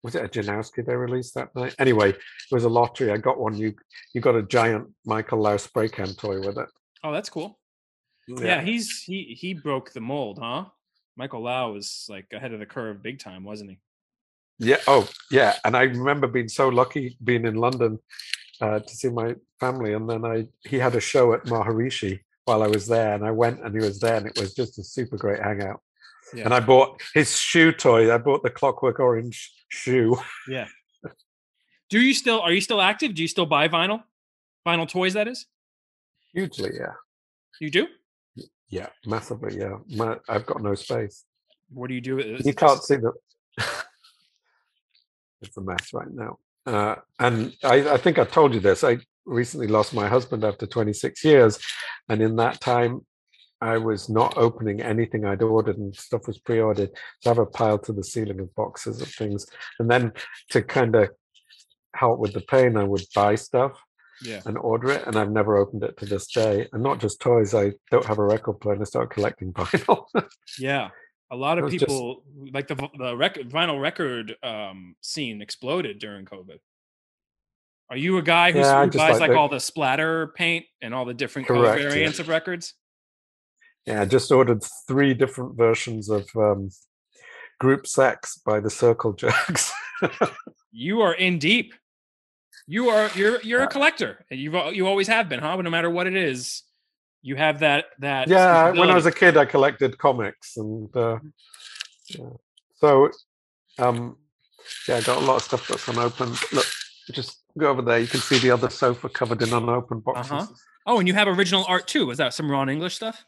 [0.04, 1.74] Was it a Janoski they released that night?
[1.78, 3.10] Anyway, it was a lottery.
[3.10, 3.54] I got one.
[3.62, 3.74] You
[4.14, 6.68] you got a giant Michael Lau spray can toy with it.
[7.02, 7.58] Oh, that's cool.
[8.28, 8.60] Yeah.
[8.62, 10.66] he's he he broke the mold, huh?
[11.16, 13.78] Michael Lau was like ahead of the curve big time, wasn't he?
[14.70, 14.80] Yeah.
[14.86, 15.54] Oh, yeah.
[15.64, 17.98] And I remember being so lucky being in London
[18.60, 22.62] uh, to see my family, and then I he had a show at Maharishi while
[22.62, 24.84] I was there, and I went and he was there, and it was just a
[24.84, 25.80] super great hangout.
[26.34, 26.44] Yeah.
[26.44, 28.12] And I bought his shoe toy.
[28.12, 30.18] I bought the Clockwork Orange shoe.
[30.48, 30.66] Yeah.
[31.90, 33.14] Do you still are you still active?
[33.14, 34.02] Do you still buy vinyl?
[34.66, 35.46] Vinyl toys, that is?
[36.34, 36.92] Hugely, yeah,
[37.60, 37.86] You do?
[38.68, 39.78] yeah, massively, yeah.
[39.88, 41.24] My, I've got no space.
[41.70, 42.16] What do you do?
[42.16, 42.44] with it?
[42.46, 43.12] You can't see the.
[45.40, 46.38] it's a mess right now.
[46.68, 48.84] Uh, and I, I think I told you this.
[48.84, 51.58] I recently lost my husband after 26 years,
[52.08, 53.06] and in that time,
[53.60, 56.90] I was not opening anything I'd ordered, and stuff was pre-ordered.
[57.20, 59.46] So I have a pile to the ceiling of boxes of things,
[59.78, 60.12] and then
[60.50, 61.08] to kind of
[61.94, 63.72] help with the pain, I would buy stuff
[64.22, 64.42] Yeah.
[64.46, 66.68] and order it, and I've never opened it to this day.
[66.72, 67.54] And not just toys.
[67.54, 68.74] I don't have a record player.
[68.74, 70.04] and I start collecting vinyl.
[70.58, 70.90] Yeah.
[71.30, 75.98] A lot of was just- people like the the record vinyl record um scene exploded
[75.98, 76.58] during COVID.
[77.90, 80.66] Are you a guy who's, Yeah, who buys like like the- all the splatter paint
[80.82, 81.88] and all the different color Correct, yeah.
[81.88, 82.74] variants of records?
[83.86, 86.68] Yeah, I just ordered three different versions of um,
[87.58, 89.72] Group Sex by the Circle Jerks.
[90.70, 91.74] You are in deep.
[92.66, 94.24] You are you're you're a collector.
[94.30, 95.56] and You've you always have been, huh?
[95.56, 96.62] No matter what it is,
[97.22, 98.28] you have that that.
[98.28, 101.18] yeah, when I was a kid, I collected comics, and uh,
[102.08, 102.30] yeah.
[102.76, 103.10] so
[103.78, 104.16] um,
[104.86, 106.38] yeah, I got a lot of stuff that's unopened.
[106.52, 106.66] Look,
[107.12, 107.98] just go over there.
[107.98, 110.32] You can see the other sofa covered in unopened boxes.
[110.32, 110.46] Uh-huh.
[110.86, 112.06] Oh, and you have original art too.
[112.06, 113.24] Was that some Ron English stuff?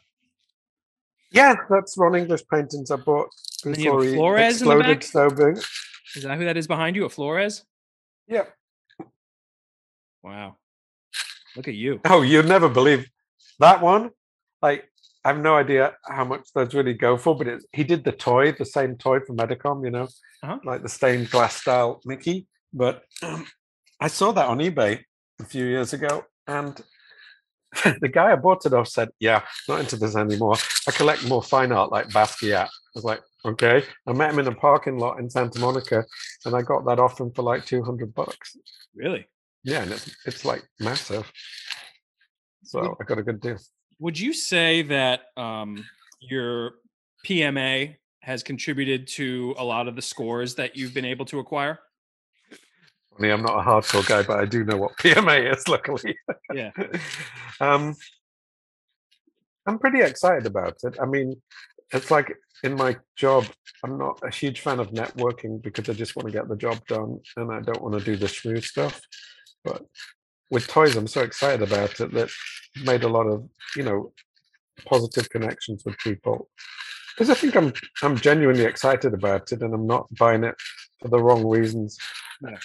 [1.31, 3.29] Yeah, that's Ron English paintings I bought
[3.63, 5.03] And you have before he Flores in the exploded back?
[5.03, 5.63] so big.
[6.15, 7.05] Is that who that is behind you?
[7.05, 7.63] A Flores?
[8.27, 8.43] Yeah.
[10.23, 10.57] Wow.
[11.55, 12.01] Look at you.
[12.05, 13.07] Oh, you'd never believe
[13.61, 14.11] that one.
[14.61, 14.85] Like,
[15.23, 18.11] I have no idea how much those really go for, but it, he did the
[18.11, 20.07] toy, the same toy from Medicom, you know,
[20.43, 20.59] Uh-huh.
[20.63, 22.47] like the stained glass style Mickey.
[22.73, 23.45] But um,
[23.99, 25.03] I saw that on eBay
[25.39, 26.79] a few years ago, and
[28.01, 30.55] the guy I bought it off said, "Yeah, not into this anymore.
[30.87, 34.47] I collect more fine art like Basquiat." I was like, "Okay." I met him in
[34.47, 36.03] a parking lot in Santa Monica,
[36.45, 38.57] and I got that off him for like two hundred bucks.
[38.95, 39.27] Really?
[39.63, 41.31] Yeah, and it's it's like massive.
[42.63, 43.57] So I got a good deal.
[43.99, 45.85] Would you say that um,
[46.19, 46.73] your
[47.25, 51.79] PMA has contributed to a lot of the scores that you've been able to acquire?
[53.19, 55.67] I'm not a hardcore guy, but I do know what PMA is.
[55.67, 56.17] Luckily,
[56.53, 56.71] Yeah.
[57.59, 57.95] um,
[59.67, 60.97] I'm pretty excited about it.
[60.99, 61.39] I mean,
[61.93, 63.45] it's like in my job,
[63.83, 66.85] I'm not a huge fan of networking because I just want to get the job
[66.87, 69.01] done and I don't want to do the smooth stuff.
[69.63, 69.85] But
[70.51, 72.29] with toys, I'm so excited about it that
[72.83, 74.13] made a lot of, you know,
[74.85, 76.49] positive connections with people.
[77.15, 77.73] Because I think I'm
[78.03, 80.55] I'm genuinely excited about it and I'm not buying it
[81.01, 81.97] for the wrong reasons.
[82.45, 82.57] Yeah.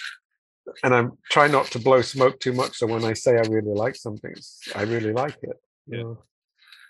[0.83, 2.77] And I'm trying not to blow smoke too much.
[2.77, 5.57] So when I say I really like something, it's, I really like it.
[5.87, 6.23] you know.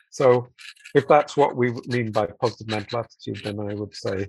[0.09, 0.47] So
[0.95, 4.27] if that's what we mean by positive mental attitude, then I would say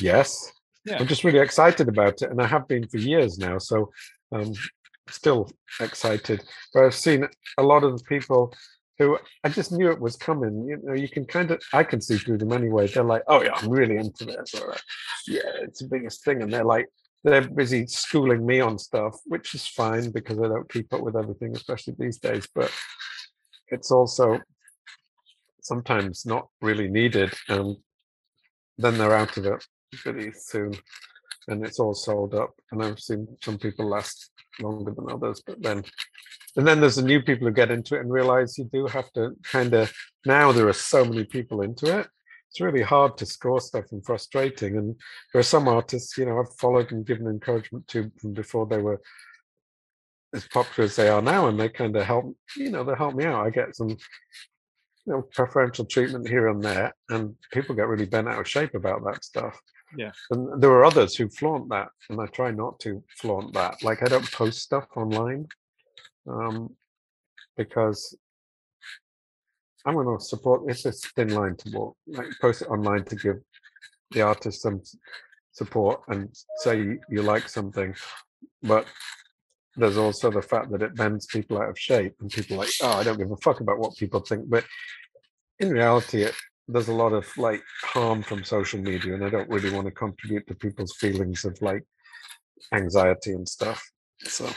[0.00, 0.50] yes.
[0.84, 0.98] Yeah.
[0.98, 3.58] I'm just really excited about it, and I have been for years now.
[3.58, 3.90] So
[4.32, 4.52] um,
[5.08, 5.50] still
[5.80, 6.42] excited.
[6.72, 7.26] But I've seen
[7.58, 8.54] a lot of the people
[8.98, 10.66] who I just knew it was coming.
[10.66, 12.86] You know, you can kind of I can see through them anyway.
[12.86, 14.74] They're like, "Oh yeah, I'm really into this," or
[15.26, 16.86] "Yeah, it's the biggest thing," and they're like.
[17.24, 21.16] They're busy schooling me on stuff, which is fine because I don't keep up with
[21.16, 22.46] everything, especially these days.
[22.54, 22.70] But
[23.68, 24.40] it's also
[25.66, 27.76] sometimes not really needed and
[28.78, 30.72] then they're out of it pretty soon
[31.48, 34.30] and it's all sold up and i've seen some people last
[34.60, 35.82] longer than others but then
[36.56, 39.12] and then there's the new people who get into it and realize you do have
[39.12, 39.92] to kind of
[40.24, 42.08] now there are so many people into it.
[42.48, 44.96] It's really hard to score stuff and frustrating and
[45.32, 48.78] there are some artists you know i've followed and given encouragement to from before they
[48.78, 49.00] were
[50.34, 53.14] as popular as they are now and they kind of help you know they help
[53.14, 53.44] me out.
[53.44, 53.96] I get some you
[55.06, 59.04] know preferential treatment here and there and people get really bent out of shape about
[59.04, 59.60] that stuff
[59.96, 60.12] Yeah.
[60.30, 64.02] and there are others who flaunt that and i try not to flaunt that like
[64.02, 65.46] i don't post stuff online
[66.28, 66.74] um
[67.56, 68.16] because
[69.84, 73.16] i'm going to support it's a thin line to walk like post it online to
[73.16, 73.36] give
[74.10, 74.82] the artist some
[75.52, 76.28] support and
[76.58, 77.94] say you- you like something
[78.62, 78.86] but
[79.76, 82.92] there's also the fact that it bends people out of shape and people like oh
[82.98, 84.64] i don't give a fuck about what people think but
[85.60, 86.34] in reality it
[86.68, 89.90] there's a lot of like harm from social media and i don't really want to
[89.90, 91.84] contribute to people's feelings of like
[92.72, 93.82] anxiety and stuff
[94.22, 94.48] so.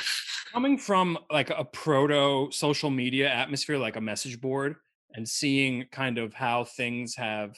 [0.53, 4.75] Coming from like a proto social media atmosphere like a message board
[5.13, 7.55] and seeing kind of how things have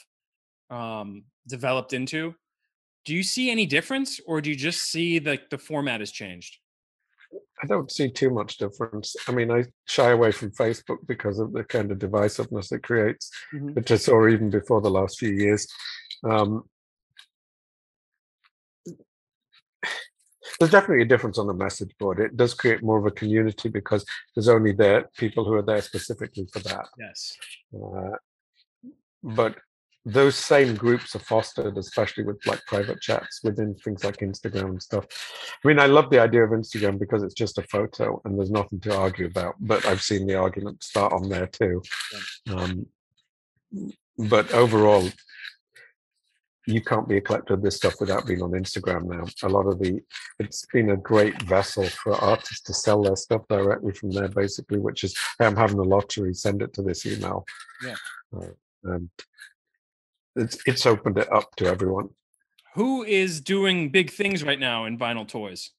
[0.69, 2.35] um, developed into
[3.05, 6.57] do you see any difference or do you just see that the format has changed
[7.63, 11.51] i don't see too much difference i mean i shy away from facebook because of
[11.53, 13.75] the kind of divisiveness it creates Mhm.
[13.75, 15.67] which i saw even before the last few years
[16.23, 16.63] um,
[20.59, 22.19] there's definitely a difference on the message board.
[22.19, 24.05] It does create more of a community because
[24.35, 26.87] there's only there people who are there specifically for that.
[26.97, 27.37] yes
[27.73, 28.17] Uh,
[29.23, 29.55] but
[30.05, 34.81] those same groups are fostered, especially with like private chats within things like Instagram and
[34.81, 35.05] stuff.
[35.63, 38.49] I mean, I love the idea of Instagram because it's just a photo and there's
[38.51, 39.55] nothing to argue about.
[39.59, 41.83] But I've seen the argument start on there too.
[42.49, 42.87] Um,
[44.17, 45.07] but overall,
[46.67, 49.25] you can't be a collector of this stuff without being on Instagram now.
[49.43, 49.99] A lot of the
[50.39, 54.79] it's been a great vessel for artists to sell their stuff directly from there, basically,
[54.79, 57.45] which is hey, I'm having a lottery, send it to this email.
[57.83, 57.95] Yeah.
[58.35, 58.47] Uh,
[58.83, 59.09] and
[60.35, 62.09] it's it's opened it up to everyone.
[62.75, 65.71] who is doing big things right now in vinyl toys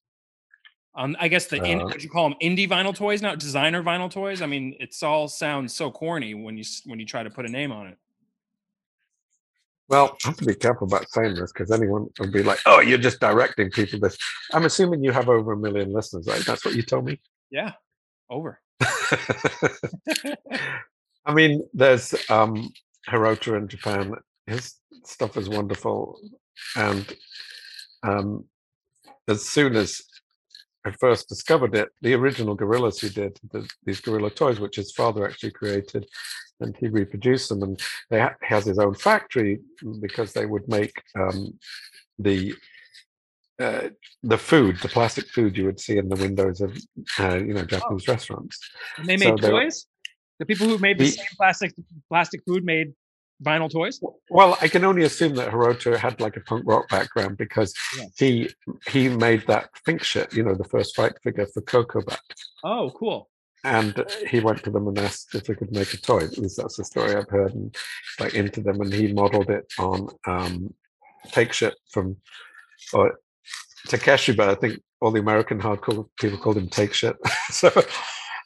[0.94, 3.82] um, I guess the in, Uh, would you call them indie vinyl toys now, designer
[3.82, 4.42] vinyl toys.
[4.42, 7.48] I mean, it's all sounds so corny when you when you try to put a
[7.48, 7.96] name on it.
[9.88, 12.80] Well, I have to be careful about saying this because anyone will be like, "Oh,
[12.80, 14.18] you're just directing people." This.
[14.52, 16.44] I'm assuming you have over a million listeners, right?
[16.44, 17.20] That's what you told me.
[17.50, 17.72] Yeah,
[18.28, 18.60] over.
[21.24, 22.70] I mean, there's um
[23.08, 24.14] Hirota in Japan.
[24.52, 24.74] His
[25.04, 26.18] stuff is wonderful,
[26.76, 27.04] and
[28.02, 28.44] um,
[29.28, 30.02] as soon as
[30.84, 34.92] I first discovered it, the original gorillas who did the, these gorilla toys, which his
[34.92, 36.06] father actually created,
[36.60, 37.80] and he reproduced them, and
[38.10, 39.60] they ha- he has his own factory
[40.00, 41.58] because they would make um,
[42.18, 42.54] the
[43.58, 43.88] uh,
[44.22, 46.76] the food, the plastic food you would see in the windows of
[47.20, 48.58] uh, you know Japanese restaurants.
[48.98, 49.86] And they So made they were- toys.
[50.40, 51.72] The people who made the He- same plastic
[52.10, 52.88] plastic food made
[53.42, 54.00] vinyl toys.
[54.30, 58.04] Well, I can only assume that Hiroto had like a punk rock background because Yeah.
[58.18, 58.50] he
[58.88, 62.20] he made that think shit, you know, the first fight figure for Coco Bat.
[62.64, 63.28] Oh, cool.
[63.64, 66.18] And he went to them and asked if they could make a toy.
[66.24, 67.54] At least that's the story I've heard.
[67.54, 67.74] And
[68.18, 70.74] like into them, and he modeled it on um,
[71.30, 72.16] Take Shit from
[72.92, 73.20] or
[73.86, 77.16] Takeshi, but I think all the American hardcore people called him Take Shit.
[77.50, 77.70] so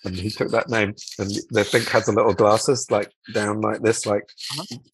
[0.05, 3.83] and he took that name, and the think has the little glasses like down like
[3.83, 4.29] this, like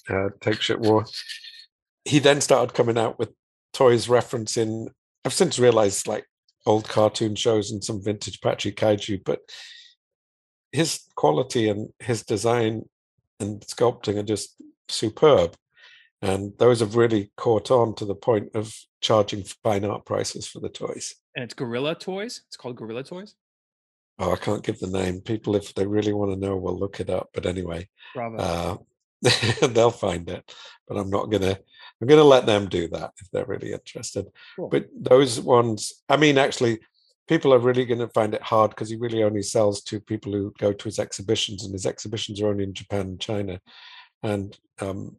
[0.09, 1.05] uh, Take Shit War.
[2.05, 3.31] He then started coming out with
[3.73, 4.89] toys referencing.
[5.25, 6.27] I've since realized like
[6.67, 9.41] old cartoon shows and some vintage Patrick Kaiju, but
[10.73, 12.89] his quality and his design
[13.41, 15.55] and sculpting are just superb.
[16.23, 20.61] And those have really caught on to the point of charging fine art prices for
[20.61, 21.17] the toys.
[21.35, 22.43] And it's Gorilla Toys.
[22.47, 23.35] It's called Gorilla Toys.
[24.23, 25.21] Oh, I can't give the name.
[25.21, 27.31] People, if they really want to know, will look it up.
[27.35, 28.77] But anyway, uh,
[29.69, 30.55] they'll find it.
[30.87, 31.59] But I'm not gonna.
[32.01, 34.27] I'm gonna let them do that if they're really interested.
[34.57, 34.69] Cool.
[34.69, 36.79] But those ones, I mean, actually,
[37.29, 40.33] people are really going to find it hard because he really only sells to people
[40.33, 43.61] who go to his exhibitions, and his exhibitions are only in Japan and China,
[44.23, 45.17] and um,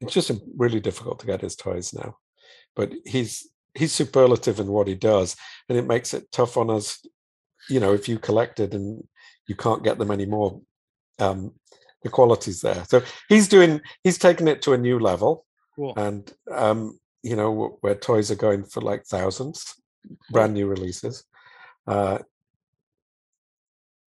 [0.00, 2.16] it's just really difficult to get his toys now.
[2.74, 5.36] But he's he's superlative in what he does,
[5.68, 7.04] and it makes it tough on us.
[7.68, 9.06] You know, if you collected and
[9.46, 10.60] you can't get them anymore,
[11.18, 11.52] um,
[12.02, 12.84] the quality's there.
[12.88, 15.44] So he's doing he's taken it to a new level,
[15.76, 15.92] cool.
[15.96, 19.74] and um, you know where toys are going for like thousands
[20.30, 21.24] brand new releases.
[21.86, 22.18] Uh,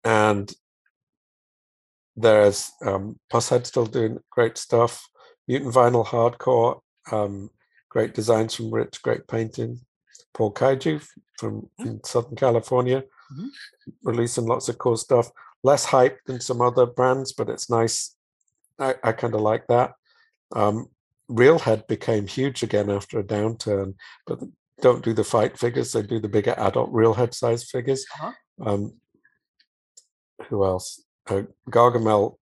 [0.04, 0.52] and
[2.16, 5.08] there's um, Pushead still doing great stuff.
[5.48, 6.80] Mutant Vinyl Hardcore,
[7.12, 7.50] um,
[7.90, 9.80] great designs from Rich, great painting.
[10.34, 11.06] Paul Kaiju
[11.38, 11.70] from.
[12.06, 13.04] Southern California,
[13.34, 13.48] mm-hmm.
[14.04, 15.32] releasing lots of cool stuff.
[15.64, 18.16] Less hype than some other brands, but it's nice.
[18.80, 19.94] I, I kind of like that.
[20.56, 20.88] Um,
[21.30, 23.96] Realhead became huge again after a downturn,
[24.28, 24.40] but
[24.82, 28.06] don't do the fight figures; they do the bigger adult Realhead size figures.
[28.20, 28.32] Uh-huh.
[28.70, 28.94] Um,
[30.50, 31.04] who else?
[31.28, 32.38] Uh, Gargamel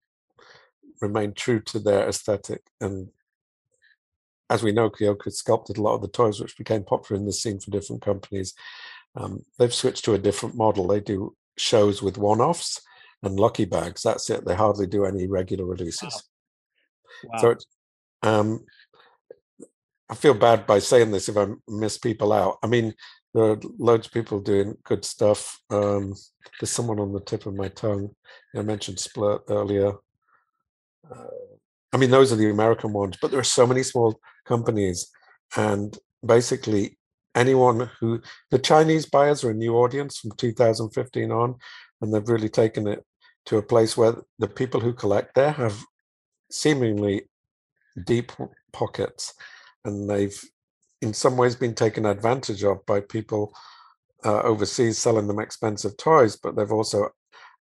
[1.00, 3.10] remained true to their aesthetic, and
[4.52, 7.32] as we know, Kyoka sculpted a lot of the toys which became popular in the
[7.32, 8.54] scene for different companies.
[9.16, 10.88] Um, they've switched to a different model.
[10.88, 12.82] They do shows with one-offs
[13.24, 14.02] and lucky bags.
[14.04, 14.46] That's it.
[14.46, 16.24] They hardly do any regular releases.
[17.24, 17.32] Wow.
[17.34, 17.40] Wow.
[17.42, 17.56] So,
[18.30, 18.66] um,
[20.10, 22.58] I feel bad by saying this if I miss people out.
[22.64, 22.94] I mean,
[23.34, 25.60] there are loads of people doing good stuff.
[25.70, 26.14] Um,
[26.60, 28.10] there's someone on the tip of my tongue.
[28.56, 29.94] I mentioned Splurt earlier.
[31.10, 31.28] Uh,
[31.94, 35.10] I mean, those are the American ones, but there are so many small companies,
[35.56, 36.98] and basically
[37.36, 41.56] anyone who the Chinese buyers are a new audience from 2015 on,
[42.02, 43.04] and they've really taken it
[43.46, 45.84] to a place where the people who collect there have
[46.52, 47.24] seemingly
[48.06, 48.32] deep
[48.72, 49.34] pockets
[49.86, 50.44] and they've
[51.02, 53.54] in some ways been taken advantage of by people
[54.24, 57.10] uh, overseas selling them expensive toys, but they've also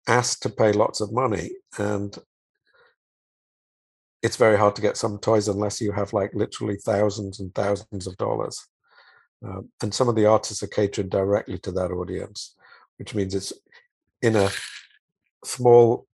[0.09, 1.51] asked to pay lots of money.
[1.79, 2.17] And
[4.23, 8.09] it's very hard to get some toys unless you have like literally thousands and thousands
[8.09, 8.67] of dollars.
[9.47, 12.55] Uh, and some of the artists are catering directly to that audience,
[12.99, 13.53] which means it's
[14.23, 14.51] in a
[15.45, 16.07] small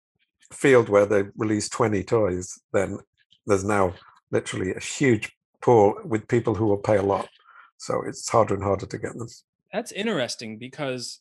[0.53, 2.99] field where they release 20 toys, then
[3.47, 3.95] there's now
[4.31, 7.29] literally a huge pool with people who will pay a lot.
[7.79, 9.29] So it's harder and harder to get them.
[9.72, 11.20] That's interesting because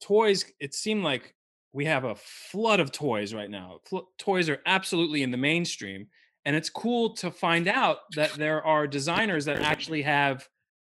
[0.00, 1.34] toys, it seemed like
[1.72, 3.80] we have a flood of toys right now.
[4.18, 6.08] toys are absolutely in the mainstream.
[6.44, 10.46] And it's cool to find out that there are designers that actually have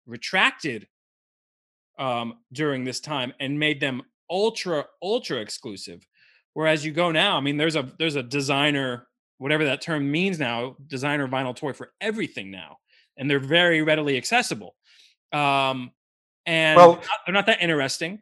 [0.06, 0.86] retracted
[1.98, 6.06] um, during this time and made them ultra, ultra exclusive.
[6.54, 9.06] Whereas you go now, I mean, there's a there's a designer
[9.42, 12.76] whatever that term means now, designer vinyl toy for everything now,
[13.16, 14.76] and they're very readily accessible.
[15.32, 15.90] Um,
[16.46, 18.20] and well, they're not, they're not that interesting.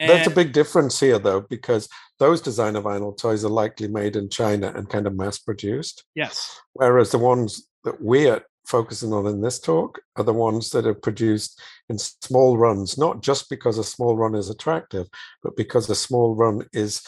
[0.00, 4.16] And There's a big difference here, though, because those designer vinyl toys are likely made
[4.16, 6.04] in China and kind of mass produced.
[6.14, 6.60] Yes.
[6.72, 10.94] Whereas the ones that we're focusing on in this talk are the ones that are
[10.94, 15.06] produced in small runs, not just because a small run is attractive,
[15.42, 17.02] but because a small run is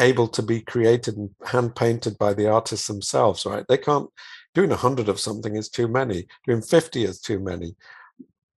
[0.00, 3.64] able to be created and hand painted by the artists themselves, right?
[3.68, 4.10] They can't
[4.54, 6.26] doing a hundred of something is too many.
[6.46, 7.74] Doing 50 is too many.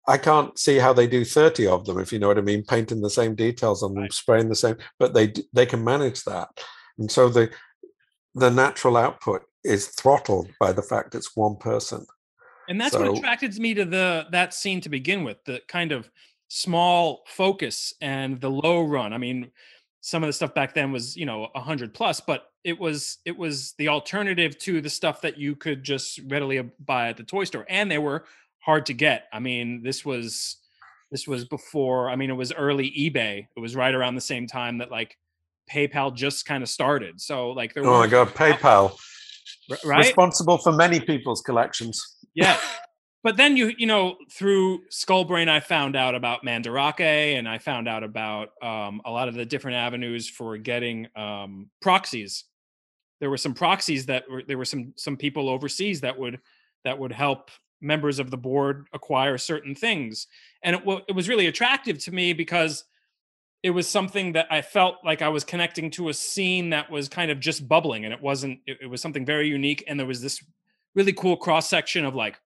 [0.07, 2.63] I can't see how they do 30 of them, if you know what I mean,
[2.63, 4.13] painting the same details on them, right.
[4.13, 6.49] spraying the same, but they they can manage that.
[6.97, 7.49] And so the
[8.33, 12.05] the natural output is throttled by the fact it's one person.
[12.69, 15.91] And that's so, what attracted me to the that scene to begin with, the kind
[15.91, 16.09] of
[16.49, 19.13] small focus and the low run.
[19.13, 19.51] I mean,
[20.01, 23.17] some of the stuff back then was you know a hundred plus but it was
[23.25, 27.23] it was the alternative to the stuff that you could just readily buy at the
[27.23, 28.23] toy store and they were
[28.59, 29.27] hard to get.
[29.33, 30.57] I mean this was
[31.11, 33.47] this was before i mean it was early ebay.
[33.55, 35.17] It was right around the same time that like
[35.69, 37.19] paypal just kind of started.
[37.19, 38.97] So like there oh my god paypal
[39.85, 39.97] right?
[39.97, 42.17] responsible for many people's collections.
[42.33, 42.57] Yeah.
[43.23, 47.89] But then you you know through skullbrain i found out about mandarake and i found
[47.89, 52.45] out about um, a lot of the different avenues for getting um, proxies.
[53.19, 56.39] There were some proxies that were there were some some people overseas that would
[56.85, 57.49] that would help
[57.81, 60.27] members of the board acquire certain things.
[60.63, 62.85] And it, w- it was really attractive to me because
[63.67, 67.07] it was something that i felt like i was connecting to a scene that was
[67.07, 70.07] kind of just bubbling and it wasn't it, it was something very unique and there
[70.07, 70.43] was this
[70.95, 72.39] really cool cross section of like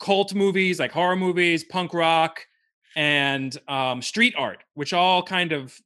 [0.00, 2.40] cult movies like horror movies punk rock
[2.96, 5.80] and um, street art which all kind of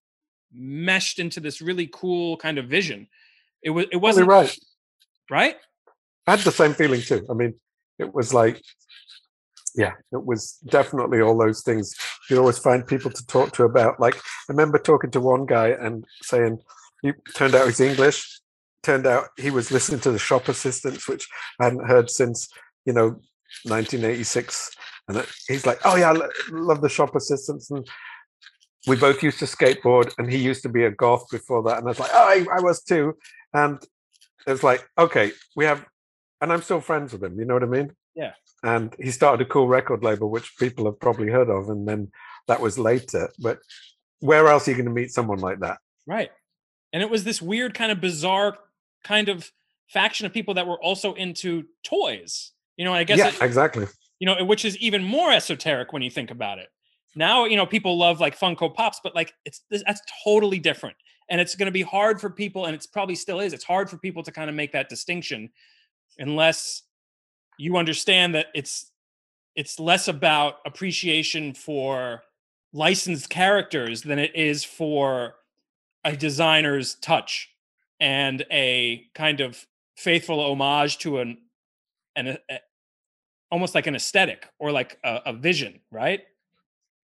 [0.53, 3.09] meshed into this really cool kind of vision.
[3.63, 4.57] It was it wasn't right.
[5.31, 5.57] Right?
[6.27, 7.27] I had the same feeling too.
[7.29, 7.55] I mean
[7.99, 8.63] it was like
[9.79, 9.93] yeah.
[10.11, 11.95] It was definitely all those things.
[12.29, 15.69] You always find people to talk to about like i remember talking to one guy
[15.69, 16.59] and saying
[17.01, 18.41] he turned out he's english.
[18.83, 21.29] Turned out he was listening to the shop assistants which
[21.61, 22.49] i hadn't heard since
[22.87, 23.21] you know
[23.65, 24.71] 1986
[25.09, 27.71] and he's like oh yeah i love the shop assistants.
[27.71, 27.89] And
[28.89, 31.79] we both used to skateboard and he used to be a goth before that.
[31.79, 33.17] And i was like oh i, I was too.
[33.55, 33.79] And
[34.45, 35.85] it's like okay we have
[36.41, 37.93] and i'm still friends with him you know what i mean?
[38.17, 38.33] Yeah
[38.63, 42.11] and he started a cool record label which people have probably heard of and then
[42.47, 43.31] that was later.
[43.39, 43.61] But
[44.21, 45.79] where else are you going to meet someone like that?
[46.07, 46.31] Right.
[46.93, 48.57] And it was this weird kind of bizarre
[49.05, 49.53] kind of
[49.89, 53.87] faction of people that were also into toys you know i guess yeah it, exactly.
[54.19, 56.69] you know which is even more esoteric when you think about it.
[57.15, 60.97] Now you know people love like funko pops but like it's that's totally different.
[61.31, 63.91] And it's going to be hard for people and it's probably still is it's hard
[63.91, 65.51] for people to kind of make that distinction
[66.19, 66.85] unless
[67.59, 68.91] you understand that it's
[69.55, 72.23] it's less about appreciation for
[72.73, 75.35] licensed characters than it is for
[76.05, 77.51] a designer's touch
[78.01, 81.39] and a kind of faithful homage to an
[82.17, 82.61] an a,
[83.51, 86.21] almost like an aesthetic or like a, a vision right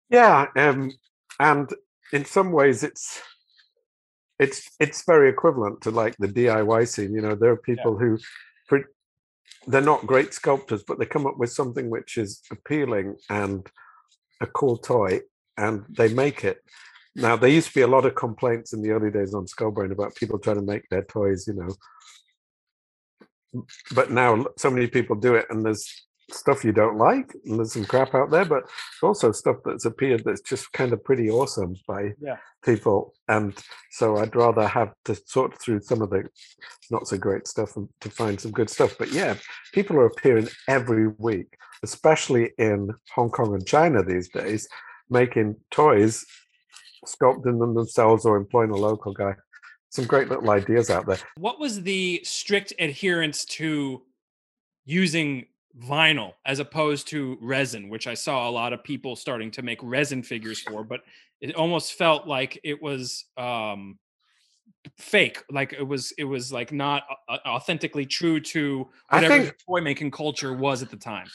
[0.09, 0.91] yeah um
[1.39, 1.73] and
[2.13, 3.21] in some ways it's
[4.39, 8.07] it's it's very equivalent to like the diy scene you know there are people yeah.
[8.07, 8.19] who
[9.69, 13.69] they're not great sculptors but they come up with something which is appealing and
[14.41, 15.21] a cool toy
[15.57, 16.63] and they make it.
[17.15, 19.91] Now there used to be a lot of complaints in the early days on skullbrain
[19.91, 23.63] about people trying to make their toys you know.
[23.93, 25.85] But now so many people do it and there's
[26.33, 28.63] stuff you don't like and there's some crap out there but
[29.01, 32.37] also stuff that's appeared that's just kind of pretty awesome by yeah.
[32.63, 33.57] people and
[33.91, 36.23] so i'd rather have to sort through some of the
[36.91, 38.95] not so great stuff to find some good stuff.
[38.97, 39.35] But yeah
[39.73, 44.67] people are appearing every week especially in hong kong and china these days
[45.09, 46.25] making toys
[47.05, 49.35] sculpting them themselves or employing a local guy.
[49.89, 51.17] Some great little ideas out there.
[51.37, 54.03] What was the strict adherence to
[54.85, 55.47] using
[55.77, 59.79] vinyl as opposed to resin, which I saw a lot of people starting to make
[59.83, 61.01] resin figures for, but
[61.41, 63.97] it almost felt like it was um
[64.97, 67.03] fake like it was it was like not
[67.45, 71.27] authentically true to whatever think, toy making culture was at the time.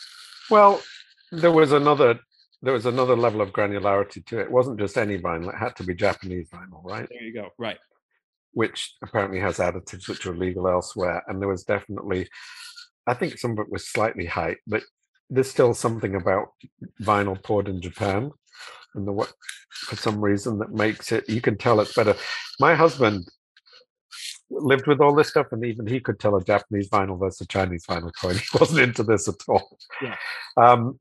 [0.51, 0.83] Well
[1.31, 2.19] there was another
[2.63, 4.45] there was another level of granularity to it.
[4.45, 7.07] It wasn't just any vinyl it had to be japanese vinyl right?
[7.11, 7.79] There you go right.
[8.53, 12.29] Which apparently has additives which are legal elsewhere and there was definitely
[13.07, 14.83] I think some of it was slightly hype, but
[15.31, 16.49] there's still something about
[17.03, 18.31] vinyl poured in Japan
[18.95, 19.33] and the what
[19.71, 22.15] for some reason that makes it you can tell it's better.
[22.61, 23.27] My husband
[24.51, 27.47] lived with all this stuff and even he could tell a Japanese vinyl versus a
[27.47, 28.37] Chinese vinyl coin.
[28.37, 29.79] He wasn't into this at all.
[30.03, 30.17] Yeah.
[30.57, 30.99] Um,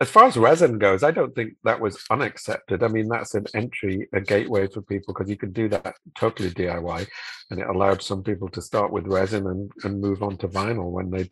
[0.00, 2.82] as far as resin goes, I don't think that was unaccepted.
[2.82, 6.50] I mean, that's an entry, a gateway for people because you could do that totally
[6.50, 7.06] DIY,
[7.50, 10.90] and it allowed some people to start with resin and, and move on to vinyl
[10.90, 11.28] when they.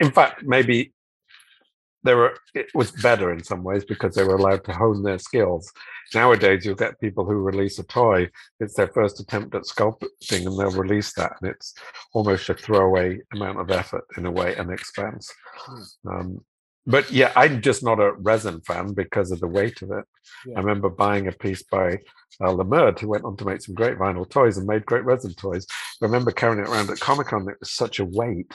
[0.00, 0.92] In fact, maybe
[2.04, 5.18] there were it was better in some ways because they were allowed to hone their
[5.18, 5.72] skills.
[6.14, 8.28] Nowadays, you'll get people who release a toy;
[8.60, 11.72] it's their first attempt at sculpting, and they'll release that, and it's
[12.12, 15.32] almost a throwaway amount of effort in a way and expense.
[15.56, 16.08] Hmm.
[16.08, 16.44] Um,
[16.88, 20.04] but yeah, I'm just not a resin fan because of the weight of it.
[20.46, 20.56] Yeah.
[20.56, 21.98] I remember buying a piece by
[22.40, 25.34] uh, Lemerd, who went on to make some great vinyl toys and made great resin
[25.34, 25.66] toys.
[26.00, 27.46] I remember carrying it around at Comic Con.
[27.46, 28.52] It was such a weight.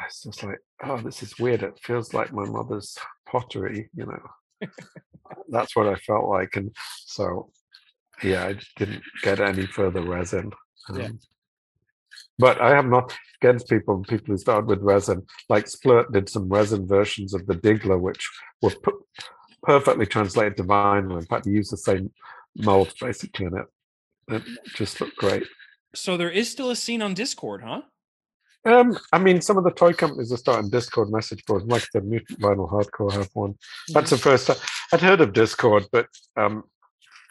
[0.00, 1.62] I was just like, oh, this is weird.
[1.62, 4.68] It feels like my mother's pottery, you know.
[5.48, 6.56] That's what I felt like.
[6.56, 6.74] And
[7.04, 7.50] so,
[8.24, 10.50] yeah, I didn't get any further resin.
[10.88, 11.08] Um, yeah.
[12.40, 15.26] But I have not against people people who started with resin.
[15.48, 18.28] Like Splurt did some resin versions of the Diggler, which
[18.62, 18.72] were
[19.62, 21.18] perfectly translated to vinyl.
[21.18, 22.10] In fact, they used the same
[22.56, 23.66] mold basically in it.
[24.28, 24.42] It
[24.74, 25.44] just looked great.
[25.94, 27.82] So there is still a scene on Discord, huh?
[28.64, 31.64] Um, I mean, some of the toy companies are starting Discord message boards.
[31.64, 33.54] Like the Mutant Vinyl Hardcore have one.
[33.88, 34.56] That's the first time
[34.92, 36.64] I'd heard of Discord, but um,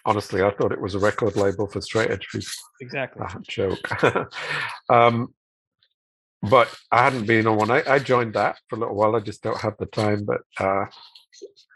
[0.09, 2.47] honestly, I thought it was a record label for straight edge people.
[2.81, 3.21] Exactly.
[3.23, 4.33] Ah, joke.
[4.89, 5.33] um,
[6.41, 7.69] but I hadn't been on one.
[7.69, 9.15] I, I joined that for a little while.
[9.15, 10.85] I just don't have the time, but uh,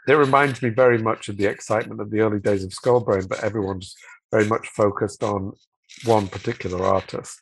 [0.08, 3.44] it reminds me very much of the excitement of the early days of Skullbrain, but
[3.44, 3.96] everyone's
[4.32, 5.54] very much focused on
[6.06, 7.40] one particular artist.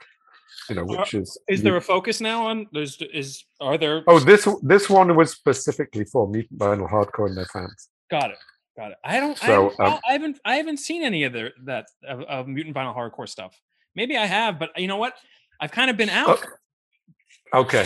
[0.69, 4.19] You know, which is Is there a focus now on there's is are there oh
[4.19, 7.89] this this one was specifically for mutant vinyl hardcore and their fans.
[8.09, 8.37] got it.
[8.89, 8.97] It.
[9.03, 11.85] I don't I, So, haven't, um, I haven't I haven't seen any of the that
[12.07, 13.59] of, of mutant vinyl hardcore stuff.
[13.95, 15.13] Maybe I have, but you know what?
[15.59, 16.43] I've kind of been out.
[17.53, 17.85] Okay,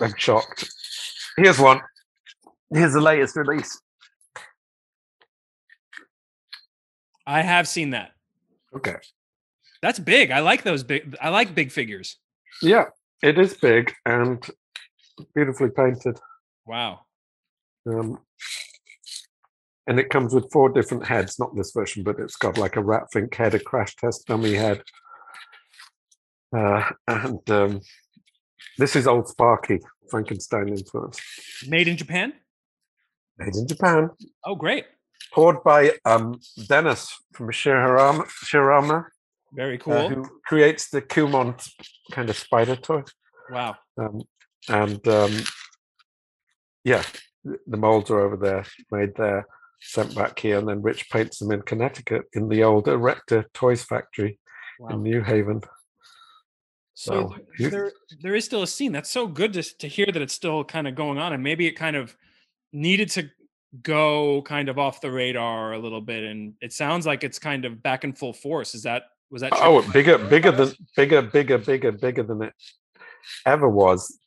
[0.00, 0.70] I'm shocked.
[1.36, 1.80] Here's one.
[2.70, 3.80] Here's the latest release.
[7.26, 8.12] I have seen that.
[8.74, 8.96] Okay.
[9.80, 10.30] That's big.
[10.30, 11.16] I like those big.
[11.20, 12.18] I like big figures.
[12.62, 12.84] Yeah,
[13.22, 14.44] it is big and
[15.34, 16.18] beautifully painted.
[16.66, 17.00] Wow.
[17.86, 18.20] Um,
[19.86, 22.82] and it comes with four different heads, not this version, but it's got like a
[22.82, 24.82] rat Ratfink head, a crash test dummy head.
[26.56, 27.80] Uh, and um,
[28.78, 29.80] this is old Sparky,
[30.10, 31.20] Frankenstein influence.
[31.66, 32.34] Made in Japan.
[33.38, 34.10] Made in Japan.
[34.44, 34.84] Oh, great.
[35.32, 39.06] Poured by um, Dennis from Shirama, Shirama
[39.52, 39.94] Very cool.
[39.94, 41.54] uh, who creates the Kumon
[42.12, 43.02] kind of spider toy.
[43.50, 43.76] wow.
[43.98, 44.22] Um,
[44.68, 45.32] and um,
[46.84, 47.02] yeah,
[47.44, 49.46] the molds are over there, made there,
[49.82, 53.82] sent back here, and then Rich paints them in Connecticut in the old Erector Toys
[53.82, 54.38] Factory
[54.78, 54.88] Wow.
[54.90, 55.60] in New Haven.
[56.94, 58.92] So So, you- there, there is still a scene.
[58.92, 61.66] That's so good to to hear that it's still kind of going on, and maybe
[61.66, 62.16] it kind of
[62.72, 63.30] needed to
[63.82, 66.24] go kind of off the radar a little bit.
[66.24, 68.74] And it sounds like it's kind of back in full force.
[68.74, 69.52] Is that was that?
[69.54, 72.52] Oh, bigger, bigger than bigger, bigger, bigger, bigger than it
[73.46, 74.18] ever was.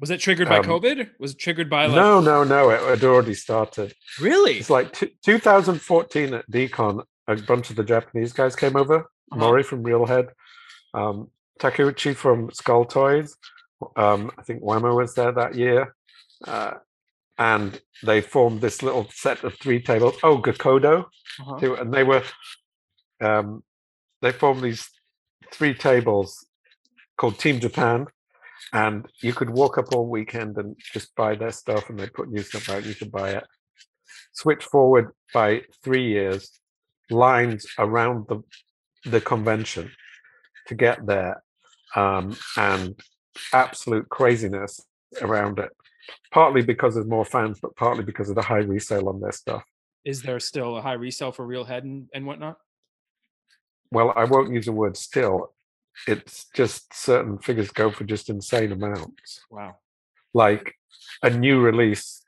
[0.00, 1.10] Was it triggered by um, COVID?
[1.18, 1.96] Was it triggered by like?
[1.96, 3.94] No, no, no, it had already started.
[4.20, 4.58] really.
[4.58, 8.98] It's like t- 2014 at Decon, a bunch of the Japanese guys came over.
[9.30, 9.36] Uh-huh.
[9.40, 10.28] Mori from Realhead,
[10.94, 11.30] um,
[11.60, 13.36] Takeuchi from Skull Toys.
[13.96, 15.94] Um, I think Whammo was there that year.
[16.46, 16.74] Uh,
[17.36, 20.16] and they formed this little set of three tables.
[20.22, 21.04] Oh, Gakodo,
[21.40, 21.58] Uh-huh.
[21.58, 21.74] too.
[21.74, 22.22] And they were,
[23.20, 23.62] um,
[24.22, 24.88] they formed these
[25.52, 26.46] three tables
[27.16, 28.06] called Team Japan.
[28.72, 32.30] And you could walk up all weekend and just buy their stuff, and they put
[32.30, 32.84] new stuff out.
[32.84, 33.44] You could buy it.
[34.32, 36.60] Switch forward by three years,
[37.10, 38.42] lines around the
[39.04, 39.90] the convention
[40.66, 41.42] to get there,
[41.96, 43.00] um, and
[43.52, 44.80] absolute craziness
[45.22, 45.70] around it.
[46.30, 49.62] Partly because there's more fans, but partly because of the high resale on their stuff.
[50.04, 52.58] Is there still a high resale for Realhead and, and whatnot?
[53.90, 55.52] Well, I won't use the word still.
[56.06, 59.44] It's just certain figures go for just insane amounts.
[59.50, 59.76] Wow.
[60.34, 60.74] like
[61.22, 62.22] a new release.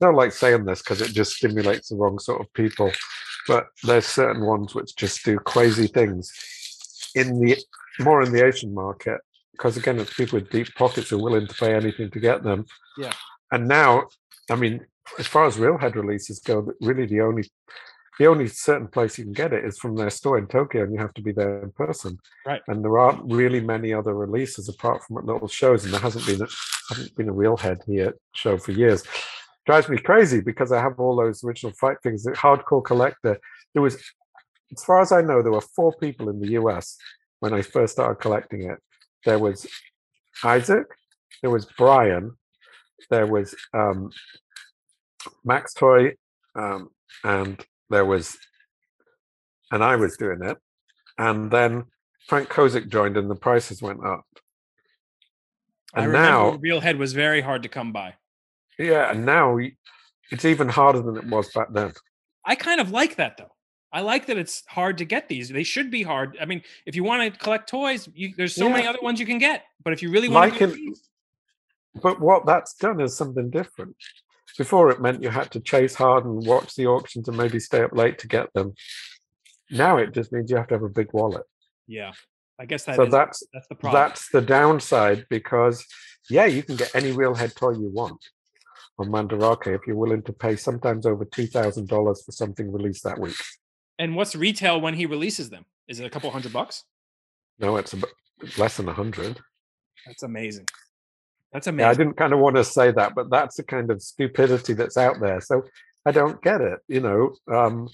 [0.00, 2.90] I don't like saying this because it just stimulates the wrong sort of people,
[3.48, 6.32] but there's certain ones which just do crazy things
[7.14, 7.56] in the
[8.00, 9.20] more in the Asian market
[9.52, 12.42] because again, it's people with deep pockets who are willing to pay anything to get
[12.42, 12.66] them.
[12.98, 13.14] Yeah.
[13.50, 14.08] And now,
[14.50, 14.84] I mean,
[15.18, 17.50] as far as Realhead releases go, really the only
[18.18, 20.92] the only certain place you can get it is from their store in Tokyo, and
[20.92, 22.18] you have to be there in person.
[22.46, 22.62] Right.
[22.66, 26.26] And there aren't really many other releases apart from at little shows, and there hasn't
[26.26, 26.48] been a,
[26.88, 29.04] hasn't been a Realhead here show for years.
[29.66, 32.22] Drives me crazy because I have all those original fight figures.
[32.22, 33.38] The hardcore collector.
[33.74, 33.96] There was,
[34.74, 36.96] as far as I know, there were four people in the US
[37.40, 38.78] when I first started collecting it.
[39.24, 39.66] There was
[40.42, 40.86] Isaac,
[41.42, 42.32] there was Brian,
[43.10, 44.10] there was um,
[45.44, 46.14] Max Toy,
[46.54, 46.90] um,
[47.24, 48.36] and there was,
[49.70, 50.56] and I was doing it,
[51.18, 51.84] and then
[52.28, 54.24] Frank Kozik joined, and the prices went up.
[55.94, 58.14] And now, Realhead was very hard to come by.
[58.78, 59.58] yeah, and now
[60.30, 61.92] it's even harder than it was back then.
[62.44, 63.50] I kind of like that though.
[63.92, 65.48] I like that it's hard to get these.
[65.48, 66.36] They should be hard.
[66.40, 69.26] I mean, if you want to collect toys, you, there's so many other ones you
[69.26, 69.62] can get.
[69.82, 70.94] But if you really want Like to, in-
[72.02, 73.96] But what that's done is something different.
[74.58, 77.82] Before it meant you had to chase hard and watch the auctions and maybe stay
[77.82, 78.74] up late to get them.
[79.70, 81.44] Now it just means you have to have a big wallet.
[81.86, 82.12] yeah,
[82.58, 84.00] I guess that so is- that's that's the problem.
[84.02, 85.84] that's the downside because
[86.30, 88.24] yeah, you can get any Realhead toy you want
[88.98, 93.04] on Mandarake if you're willing to pay sometimes over two thousand dollars for something released
[93.04, 93.36] that week.
[93.98, 95.64] and what's retail when he releases them?
[95.88, 96.84] Is it a couple hundred bucks?
[97.58, 98.10] No, it's about
[98.58, 99.38] less than a hundred.
[100.06, 100.66] That's amazing.
[101.56, 104.02] That's Yeah, I didn't kind of want to say that, but that's the kind of
[104.02, 105.40] stupidity that's out there.
[105.40, 105.64] So
[106.04, 107.34] I don't get it, you know.
[107.50, 107.88] Um,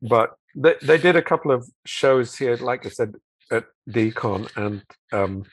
[0.00, 3.14] but they, they did a couple of shows here, like I said,
[3.50, 5.44] at Decon, and um,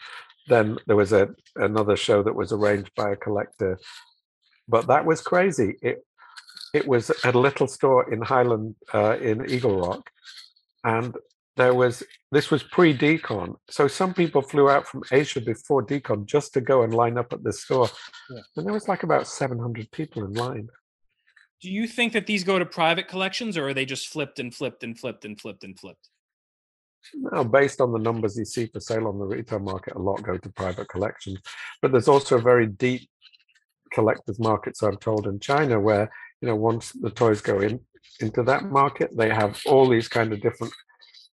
[0.48, 3.80] then there was a another show that was arranged by a collector.
[4.68, 5.78] But that was crazy.
[5.82, 6.06] It
[6.76, 10.12] it was at a little store in Highland uh, in Eagle Rock,
[10.84, 11.16] and
[11.60, 16.26] there was this was pre decon so some people flew out from asia before decon
[16.26, 17.89] just to go and line up at this store
[18.30, 18.41] Yeah.
[18.55, 20.70] and there was like about 700 people in line
[21.62, 24.55] Do you think that these go to private collections or are they just flipped and
[24.55, 26.05] flipped and flipped and flipped and flipped?
[27.16, 30.24] now based on the numbers you see for sale on the retail market a lot
[30.24, 31.39] go to private collections
[31.82, 33.03] but there's also a very deep
[33.91, 36.05] collectors market so i'm told in china where
[36.41, 37.80] you know once the toys go in
[38.26, 40.74] into that market they have all these kind of different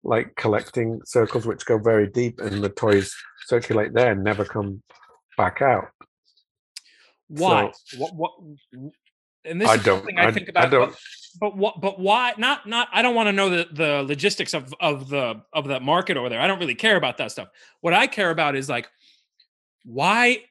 [0.07, 3.13] like collecting circles which go very deep and the toys
[3.45, 4.81] circulate there and never come
[5.37, 5.89] back out
[7.27, 7.71] Why?
[7.97, 8.31] what what
[9.45, 11.81] and this I is don't- something I, I- think I about don't- but, but what
[11.81, 15.41] but why not not I don't want to know the, the logistics of of the
[15.53, 16.39] of that market over there.
[16.41, 17.49] I don't really care about that stuff.
[17.81, 18.87] What I care about is like
[19.83, 20.43] why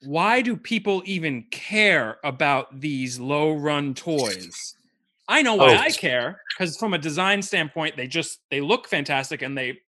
[0.00, 4.75] why do people even care about these low run toys?
[5.28, 5.78] I know why Oh.
[5.78, 9.78] I care because from a design standpoint, they just they look fantastic and they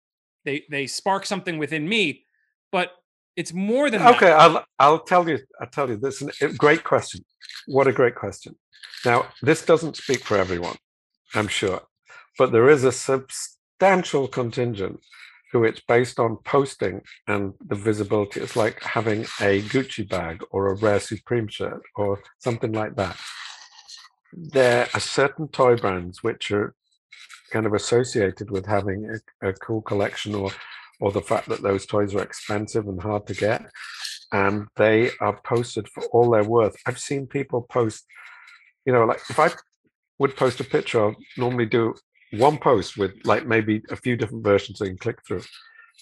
[0.45, 2.25] they they spark something within me.
[2.71, 2.91] But
[3.35, 4.15] it's more than that.
[4.15, 7.23] okay i'll i'll tell you i'll tell you this is a great question
[7.67, 8.53] what a great question
[9.05, 10.75] now this doesn't speak for everyone
[11.35, 11.79] i'm sure
[12.37, 14.99] but there is a substantial contingent
[15.53, 20.67] who it's based on posting and the visibility it's like having a gucci bag or
[20.67, 23.15] a rare supreme shirt or something like that
[24.33, 26.73] there are certain toy brands which are
[27.51, 29.09] kind of associated with having
[29.41, 30.51] a, a cool collection or
[31.01, 33.65] or the fact that those toys are expensive and hard to get
[34.33, 36.75] and they are posted for all they're worth.
[36.85, 38.05] I've seen people post
[38.85, 39.49] you know like if i
[40.19, 41.93] would post a picture i'll normally do
[42.31, 45.43] one post with like maybe a few different versions so you can click through.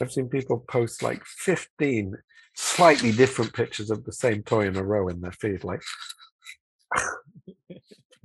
[0.02, 2.16] I've seen people post like 15
[2.56, 5.82] slightly different pictures of the same toy in a row in their feed like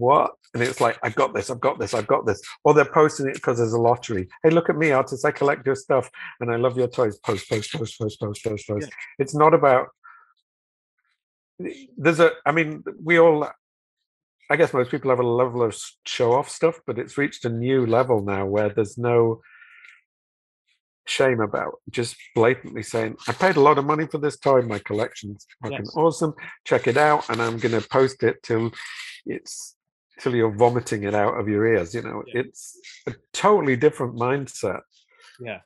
[0.02, 0.30] what?
[0.54, 2.40] And it's like i've got this i've got this i've got this.
[2.64, 4.24] Or they're posting it because there's a lottery.
[4.42, 6.06] Hey look at me artists i collect your stuff
[6.40, 7.16] and i love your toys.
[7.18, 8.90] Post post post post post post post.
[9.18, 9.86] It's not about
[11.96, 13.38] there's a i mean we all
[14.50, 15.72] i guess most people have a level of
[16.04, 19.40] show off stuff but it's reached a new level now where there's no
[21.06, 24.78] shame about just blatantly saying i paid a lot of money for this toy my
[24.80, 25.96] collection's fucking Yes.
[25.96, 26.34] awesome
[26.64, 28.72] check it out and i'm going to post it till
[29.26, 29.76] it's
[30.20, 32.40] till you're vomiting it out of your ears you know Yeah.
[32.40, 34.80] it's a totally different mindset
[35.40, 35.60] Yeah.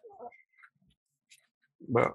[1.89, 2.13] but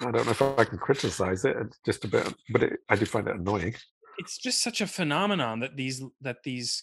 [0.00, 2.96] i don't know if i can criticize it it's just a bit but it, i
[2.96, 3.74] do find it annoying
[4.18, 6.82] it's just such a phenomenon that these that these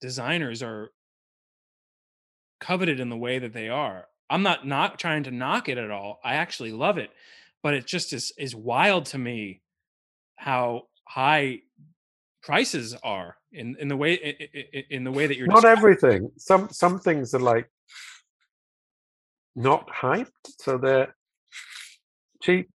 [0.00, 0.90] designers are
[2.60, 4.06] coveted in the way that they are.
[4.30, 6.20] I'm not not trying to knock it at all.
[6.24, 7.10] I actually love it,
[7.62, 9.60] but it just is is wild to me
[10.36, 11.62] how high
[12.42, 14.14] prices are in in the way
[14.90, 15.78] in the way that you're not describing.
[15.78, 16.30] everything.
[16.36, 17.70] Some some things are like
[19.58, 20.28] not hyped
[20.60, 21.14] so they're
[22.40, 22.70] cheap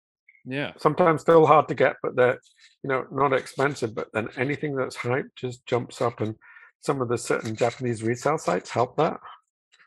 [0.45, 0.74] yeah.
[0.78, 2.39] sometimes still hard to get but they're
[2.84, 6.36] you know not expensive but then anything that's hyped just jumps up and
[6.82, 9.18] some of the certain japanese resale sites help that.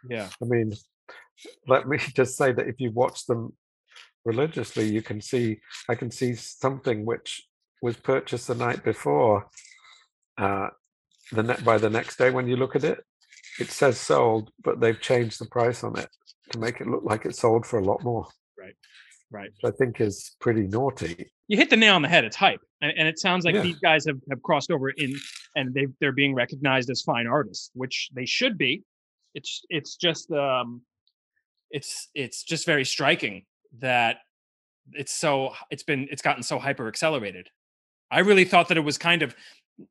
[0.09, 0.29] Yeah.
[0.43, 0.72] I mean
[1.68, 3.53] let me just say that if you watch them
[4.24, 7.46] religiously you can see i can see something which
[7.83, 9.47] was purchased the night before
[10.39, 10.68] uh
[11.33, 12.99] the net by the next day when you look at it
[13.59, 16.09] it says sold but they've changed the price on it
[16.51, 18.27] to make it look like it sold for a lot more
[18.59, 18.74] right
[19.31, 19.51] Right.
[19.61, 22.61] which i think is pretty naughty you hit the nail on the head it's hype
[22.81, 23.62] and, and it sounds like Yeah.
[23.62, 25.14] these guys have, have crossed over in
[25.57, 28.83] and they they're being recognized as fine artists which they should be
[29.35, 30.83] it's it's just um
[31.70, 33.45] it's it's just very striking
[33.81, 34.18] that
[34.93, 37.49] it's so it's been it's gotten so hyper accelerated
[38.11, 39.35] i really thought that it was kind of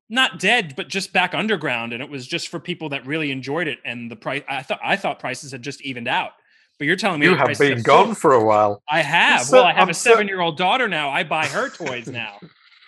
[0.09, 3.67] not dead but just back underground and it was just for people that really enjoyed
[3.67, 6.31] it and the price i thought i thought prices had just evened out
[6.77, 7.83] but you're telling me you have been soared.
[7.83, 9.43] gone for a while I have.
[9.43, 11.09] so- well, I have I'm a seven-year-old daughter now.
[11.09, 12.37] I buy her toys now,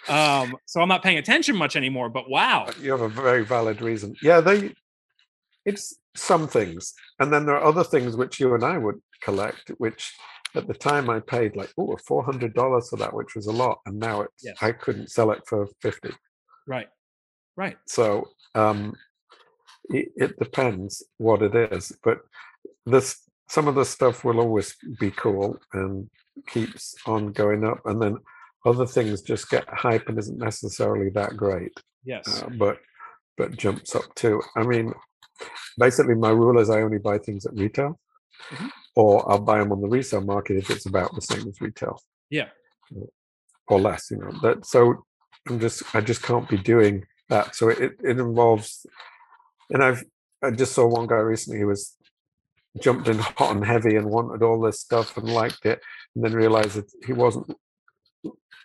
[0.10, 2.10] um, so I'm not paying attention much anymore.
[2.10, 4.74] But wow, you have a very valid reason yeah they
[5.66, 9.70] it's some things and then there are other things which you and i would collect
[9.78, 10.14] which
[10.58, 14.00] at the time i paid like oh $400 for that which was a lot and
[14.00, 14.58] now it's Yes.
[14.62, 16.10] i couldn't sell it for 50
[16.68, 16.90] right,
[17.56, 18.94] right, so um
[19.90, 22.20] it, it depends what it is but
[22.86, 23.08] this
[23.50, 26.10] some of the stuff will always be cool and
[26.48, 28.18] keeps on going up and then
[28.66, 31.72] other things just get hype and isn't necessarily that great
[32.04, 32.80] yes, uh, but
[33.38, 34.42] but jumps up too.
[34.56, 34.92] I mean,
[35.78, 38.00] basically, my rule is I only buy things at retail,
[38.52, 38.72] Mhm.
[38.98, 42.02] Or I'll buy them on the resale market if it's about the same as retail.
[42.32, 42.50] Yeah.
[42.92, 43.06] Uh,
[43.68, 44.10] or less.
[44.10, 44.66] You know that.
[44.66, 45.06] So
[45.48, 47.56] I'm just I just can't be doing that.
[47.56, 48.88] So it it involves,
[49.70, 50.04] and I've
[50.42, 51.96] I just saw one guy recently who was
[52.82, 55.80] jumped in hot and heavy and wanted all this stuff and liked it,
[56.16, 57.56] and then realized that he wasn't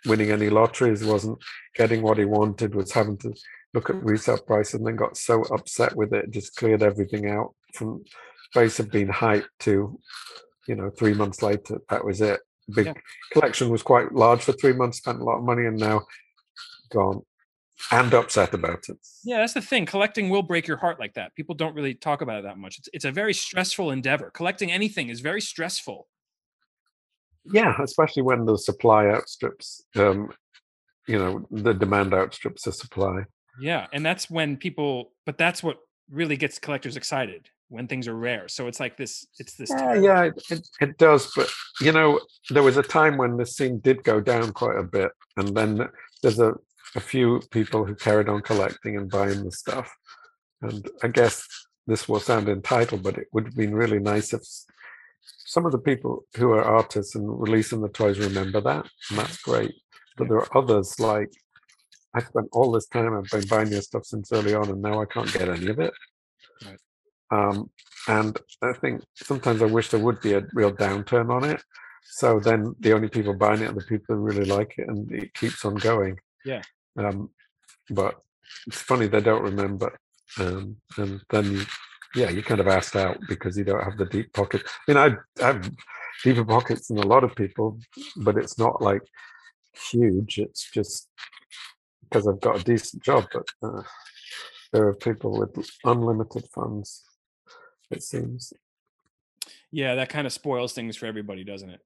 [0.07, 1.37] winning any lotteries, wasn't
[1.75, 3.31] getting what he wanted, was having to
[3.75, 7.53] look at resale price, and then got so upset with it, just cleared everything out
[7.75, 8.03] from
[8.53, 9.99] space had been hyped to,
[10.67, 12.39] you know, three months later, that was it.
[12.75, 12.93] Big yeah.
[13.31, 16.03] collection was quite large for three months, spent a lot of money, and now
[16.91, 17.23] gone
[17.91, 18.97] and upset about it.
[19.23, 19.87] Yeah, that's the thing.
[19.87, 21.33] Collecting will break your heart like that.
[21.35, 22.77] People don't really talk about it that much.
[22.77, 24.29] It's, it's a very stressful endeavor.
[24.29, 26.07] Collecting anything is very stressful.
[27.51, 30.31] Yeah, especially when the supply outstrips, um,
[31.07, 33.23] you know, the demand outstrips the supply.
[33.59, 35.79] Yeah, and that's when people, but that's what
[36.09, 38.47] really gets collectors excited when things are rare.
[38.47, 39.25] So it's like this.
[39.39, 39.69] It's this.
[39.69, 41.31] Yeah, yeah, it, it does.
[41.35, 41.49] But
[41.81, 45.11] you know, there was a time when the scene did go down quite a bit,
[45.37, 45.87] and then
[46.21, 46.53] there's a
[46.95, 49.91] a few people who carried on collecting and buying the stuff.
[50.61, 51.47] And I guess
[51.87, 54.41] this will sound entitled, but it would have been really nice if
[55.45, 59.37] some of the people who are artists and releasing the toys remember that, and that's
[59.37, 59.73] great.
[60.17, 61.31] But there are others like
[62.15, 65.01] I spent all this time I've been buying your stuff since early on, and now
[65.01, 65.93] I can't get any of it.
[66.65, 66.77] Right.
[67.33, 67.69] Um,
[68.07, 71.61] and I think sometimes I wish there would be a real downturn on it.
[72.03, 75.11] So then the only people buying it are the people who really like it, and
[75.11, 76.19] it keeps on going.
[76.45, 76.61] Yeah.
[76.97, 77.29] Um,
[77.89, 78.15] but
[78.67, 79.97] it's funny they don't remember,
[80.39, 81.61] um, and then you,
[82.15, 84.61] yeah, you kind of asked out because you don't have the deep pocket.
[84.65, 85.71] I mean, I have
[86.23, 87.79] deeper pockets than a lot of people,
[88.17, 89.01] but it's not like
[89.91, 90.37] huge.
[90.37, 91.09] It's just
[92.03, 93.83] because I've got a decent job, but uh,
[94.71, 95.51] there are people with
[95.83, 97.03] unlimited funds.
[97.91, 98.53] It seems.
[99.71, 101.81] Yeah, that kind of spoils things for everybody, doesn't it?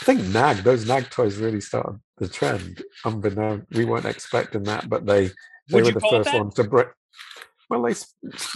[0.00, 2.82] I think Nag, those Nag toys really started the trend.
[3.04, 5.30] Unbeknown, we weren't expecting that, but they
[5.68, 6.88] they Would were the first ones to break.
[7.68, 7.94] Well, they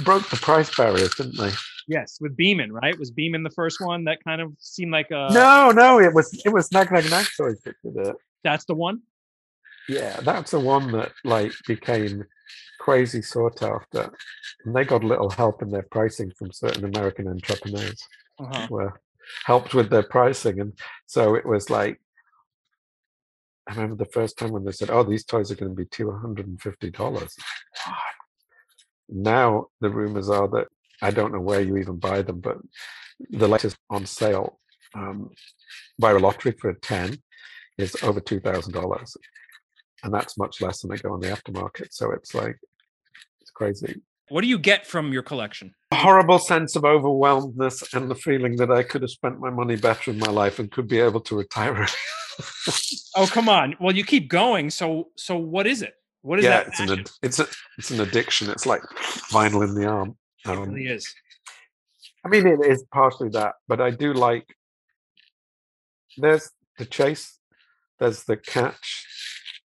[0.04, 1.50] broke the price barriers, didn't they?
[1.88, 2.98] Yes, with Beeman, right?
[2.98, 5.28] Was Beeman the first one that kind of seemed like a?
[5.32, 8.16] No, no, it was it was Nag Nag Nag toys that did it.
[8.44, 9.02] That's the one.
[9.88, 12.24] Yeah, that's the one that like became
[12.80, 14.12] crazy sought after,
[14.64, 18.02] and they got a little help in their pricing from certain American entrepreneurs.
[18.38, 18.66] Uh-huh.
[18.68, 19.00] Where
[19.44, 20.60] helped with their pricing.
[20.60, 22.00] And so it was like,
[23.68, 25.86] I remember the first time when they said, "Oh, these toys are going to be
[25.86, 27.36] two hundred and fifty dollars."
[29.08, 30.66] Now the rumors are that
[31.00, 32.58] I don't know where you even buy them, but
[33.30, 34.58] the latest on sale
[34.94, 35.30] um,
[35.98, 37.18] by a lottery for a ten
[37.78, 39.16] is over two thousand dollars,
[40.02, 41.88] and that's much less than they go on the aftermarket.
[41.90, 42.58] So it's like
[43.40, 44.00] it's crazy.
[44.28, 45.74] What do you get from your collection?
[45.90, 49.76] A horrible sense of overwhelmedness and the feeling that I could have spent my money
[49.76, 51.86] better in my life and could be able to retire.
[53.16, 53.76] oh come on!
[53.80, 54.70] Well, you keep going.
[54.70, 55.94] So, so what is it?
[56.22, 56.48] What is it?
[56.48, 56.68] yeah, that?
[56.68, 57.46] it's an it's a
[57.78, 58.48] it's an addiction.
[58.50, 58.82] It's like
[59.30, 60.16] vinyl in the arm.
[60.46, 61.12] Um, it really is.
[62.24, 64.46] I mean, it is partially that, but I do like.
[66.16, 67.38] There's the chase,
[67.98, 69.06] there's the catch,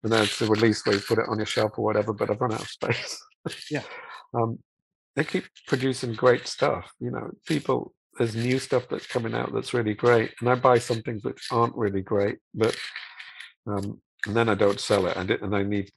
[0.03, 2.13] and there's the release where you put it on your shelf or whatever.
[2.13, 3.21] But I've run out of space.
[3.69, 3.83] yeah
[4.33, 4.59] um,
[5.15, 6.91] they keep producing great stuff.
[6.99, 10.79] You know, people there's new stuff that's coming out that's really great, and I buy
[10.79, 12.75] some things which aren't really great, but
[13.67, 15.89] um, and then I don't sell it, and it, and I need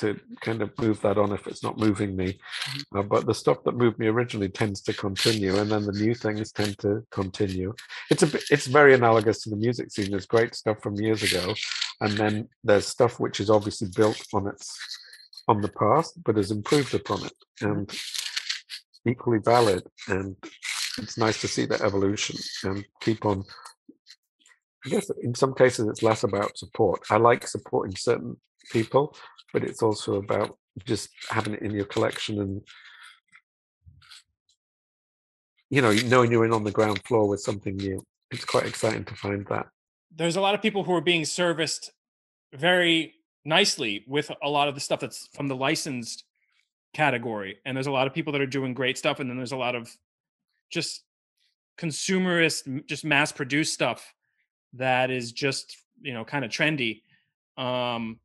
[0.00, 2.32] to kind of move that on if it's not moving me.
[2.32, 2.98] Mm-hmm.
[2.98, 6.14] Uh, but the stuff that moved me originally tends to continue, and then the new
[6.14, 7.74] things tend to continue.
[8.10, 10.10] It's a bit, it's very analogous to the music scene.
[10.10, 11.54] There's great stuff from years ago,
[12.00, 14.76] and then there's stuff which is obviously built on its
[15.48, 17.90] on the past, but has improved upon it and
[19.06, 19.82] equally valid.
[20.08, 20.36] And
[20.98, 23.44] it's nice to see that evolution and keep on.
[24.86, 27.02] I guess in some cases it's less about support.
[27.10, 28.36] I like supporting certain
[28.70, 29.16] people,
[29.52, 30.56] but it's also about
[30.86, 32.62] just having it in your collection and
[35.68, 38.02] you know knowing you're in on the ground floor with something new.
[38.30, 39.66] It's quite exciting to find that.
[40.14, 41.92] There's a lot of people who are being serviced
[42.54, 46.24] very nicely with a lot of the stuff that's from the licensed
[46.92, 49.52] category and there's a lot of people that are doing great stuff and then there's
[49.52, 49.88] a lot of
[50.70, 51.04] just
[51.78, 54.12] consumerist just mass produced stuff
[54.72, 57.02] that is just you know kind of trendy
[57.56, 58.18] um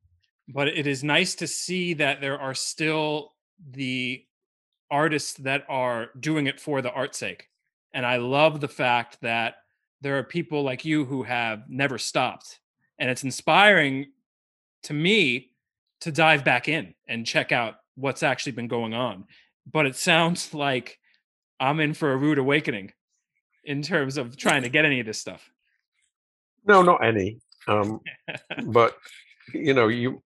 [0.48, 3.34] but it is nice to see that there are still
[3.72, 4.24] the
[4.92, 7.50] artists that are doing it for the art's sake
[7.94, 9.56] and i love the fact that
[10.02, 12.60] there are people like you who have never stopped
[13.00, 14.08] and it's inspiring
[14.84, 15.52] to me
[16.02, 19.26] to dive back in and check out what's actually been going on.
[19.72, 21.00] But it sounds like
[21.60, 22.94] I'm in for a rude awakening
[23.64, 25.50] in terms of trying to get any of this stuff.
[26.66, 27.40] No, not any.
[27.68, 28.02] Um,
[28.68, 28.96] but
[29.54, 30.22] you know, you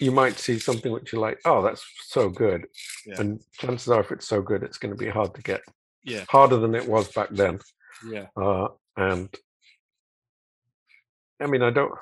[0.00, 2.66] you might see something which you're like, oh, that's so good,
[3.06, 3.20] yeah.
[3.20, 5.62] and chances are, if it's so good, it's going to be hard to get
[6.04, 6.24] Yeah.
[6.28, 7.58] harder than it was back then.
[8.06, 8.26] Yeah.
[8.36, 9.28] Uh, and
[11.40, 11.92] I mean, I don't.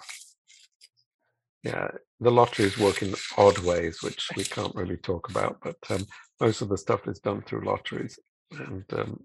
[1.64, 1.88] Yeah,
[2.20, 5.58] the lotteries work in odd ways, which we can't really talk about.
[5.62, 6.06] But um,
[6.40, 8.18] most of the stuff is done through lotteries,
[8.52, 9.20] and um,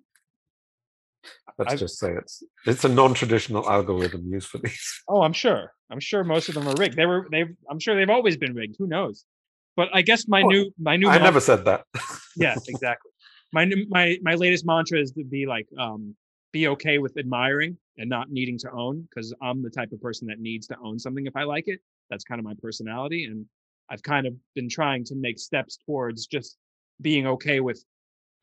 [1.57, 5.03] let's I've- just say it's it's a non-traditional algorithm used for these.
[5.07, 5.71] Oh, I'm sure.
[5.91, 6.95] I'm sure most of them are rigged.
[6.95, 7.27] They were.
[7.31, 7.45] They.
[7.69, 8.75] I'm sure they've always been rigged.
[8.79, 9.25] Who knows?
[9.75, 11.85] But I guess my Well, new my new I mantra- never said that.
[12.35, 13.11] yeah exactly
[13.51, 16.15] my new- my my latest mantra is to be like um
[16.51, 20.27] be okay with admiring and not needing to own because i'm the type of person
[20.27, 23.45] that needs to own something if i like it that's kind of my personality and
[23.91, 26.57] i've kind of been trying to make steps towards just
[27.01, 27.83] being okay with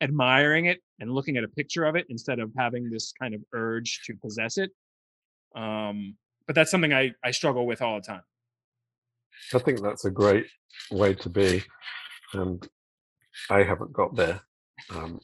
[0.01, 3.41] admiring it and looking at a picture of it instead of having this kind of
[3.53, 4.71] urge to possess it
[5.55, 6.15] um
[6.47, 8.21] but that's something i i struggle with all the time
[9.53, 10.45] I think that's a great
[10.91, 11.63] way to be,
[12.33, 12.65] and
[13.49, 14.41] I haven't got there.
[14.93, 15.19] Um,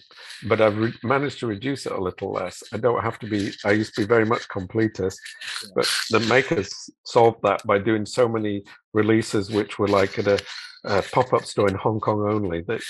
[0.47, 2.63] but I've re- managed to reduce it a little less.
[2.71, 3.51] I don't have to be.
[3.65, 5.17] I used to be very much completist,
[5.63, 5.69] Yeah.
[5.75, 6.71] but the makers
[7.05, 8.63] solved that by doing so many
[8.93, 10.39] releases, which were like at a,
[10.85, 12.61] a pop-up store in Hong Kong only.
[12.61, 12.81] That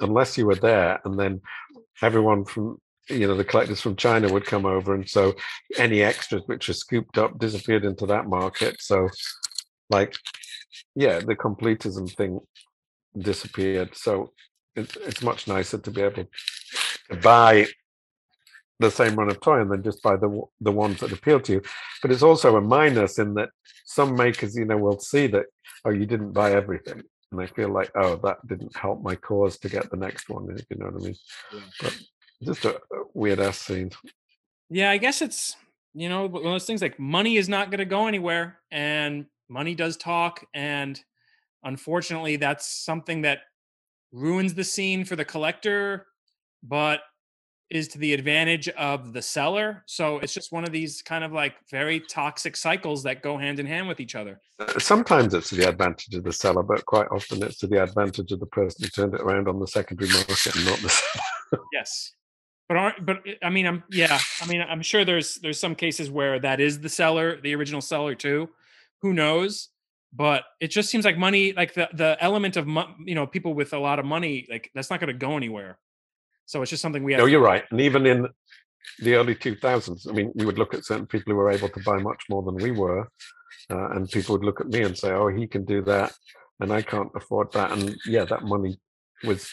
[0.00, 1.40] unless you were there, and then
[2.02, 2.78] everyone from
[3.08, 5.34] you know the collectors from China would come over, and so
[5.78, 8.76] any extras which are scooped up disappeared into that market.
[8.80, 9.08] So,
[9.90, 10.14] like,
[10.94, 12.40] yeah, the completism thing
[13.18, 13.96] disappeared.
[13.96, 14.32] So
[14.74, 17.66] it's it's much nicer to be able to buy
[18.78, 21.52] the same run of toy and then just buy the the ones that appeal to
[21.54, 21.62] you.
[22.02, 23.50] But it's also a minus in that
[23.86, 25.46] some makers, you know, will see that
[25.84, 27.02] oh, you didn't buy everything,
[27.32, 30.48] and I feel like oh, that didn't help my cause to get the next one.
[30.50, 31.16] If you know what I mean.
[31.52, 31.60] Yeah.
[31.82, 31.98] But
[32.42, 33.90] just a, a weird ass scene.
[34.68, 35.56] Yeah, I guess it's
[35.94, 39.26] you know one of those things like money is not going to go anywhere, and
[39.48, 41.00] money does talk, and
[41.62, 43.40] unfortunately, that's something that
[44.12, 46.06] ruins the scene for the collector,
[46.62, 47.00] but
[47.70, 49.82] is to the advantage of the seller.
[49.86, 53.58] So it's just one of these kind of like very toxic cycles that go hand
[53.58, 54.40] in hand with each other.
[54.60, 57.82] Uh, Sometimes it's to the advantage of the seller, but quite often it's to the
[57.82, 60.88] advantage of the person who turned it around on the secondary market and not the
[61.50, 61.64] seller.
[61.72, 62.12] Yes.
[62.68, 65.74] But aren't but uh, I mean I'm yeah, I mean I'm sure there's there's some
[65.74, 68.48] cases where that is the seller, the original seller too.
[69.02, 69.68] Who knows?
[70.12, 72.66] But it just seems like money like the the element of
[73.04, 75.78] you know people with a lot of money like that's not going to go anywhere.
[76.46, 77.64] So it's just something we have No, you're right.
[77.70, 78.28] And even in
[79.00, 81.80] the early 2000s, I mean, we would look at certain people who were able to
[81.80, 83.08] buy much more than we were,
[83.70, 86.14] uh, and people would look at me and say, "Oh, he can do that,
[86.60, 88.78] and I can't afford that." And yeah, that money
[89.24, 89.50] was.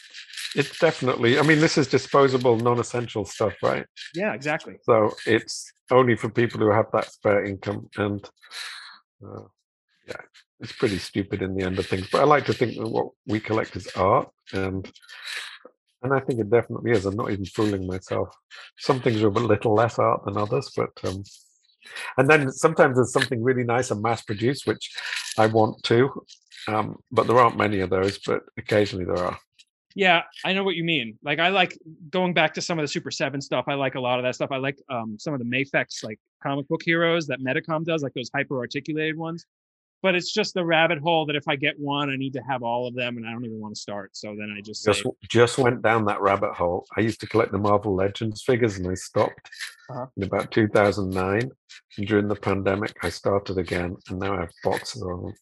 [0.56, 1.40] It's definitely.
[1.40, 3.88] I mean, this is disposable, non-essential stuff, right?
[4.14, 4.76] Yeah, exactly.
[4.84, 8.24] So it's only for people who have that spare income, and
[9.26, 9.46] uh,
[10.08, 10.22] yeah,
[10.60, 12.08] it's pretty stupid in the end of things.
[12.12, 14.90] But I like to think that what we collect is art, and
[16.04, 17.06] and I think it definitely is.
[17.06, 18.36] I'm not even fooling myself.
[18.78, 21.24] Some things are a little less art than others, but um,
[22.18, 24.92] and then sometimes there's something really nice and mass produced, which
[25.38, 26.10] I want to,
[26.68, 29.38] Um, but there aren't many of those, but occasionally there are.
[29.96, 31.20] Yeah, I know what you mean.
[31.24, 31.78] Like I like
[32.10, 33.66] going back to some of the Super 7 stuff.
[33.68, 34.52] I like a lot of that stuff.
[34.52, 38.14] I like um some of the Mafex like comic book heroes that Medicom does, like
[38.14, 39.46] those hyper articulated ones.
[40.04, 42.62] But it's just the rabbit hole that if I get one, I need to have
[42.62, 44.16] all of them and I don't even want to start.
[44.16, 46.86] So then I just say, Just just went down that rabbit hole.
[46.98, 49.50] I used to collect the Marvel Legends figures, and I stopped
[49.90, 50.06] Uh-huh.
[50.18, 51.50] in about 2009.
[51.98, 55.34] And during the pandemic, I started again, and now I have boxes of them.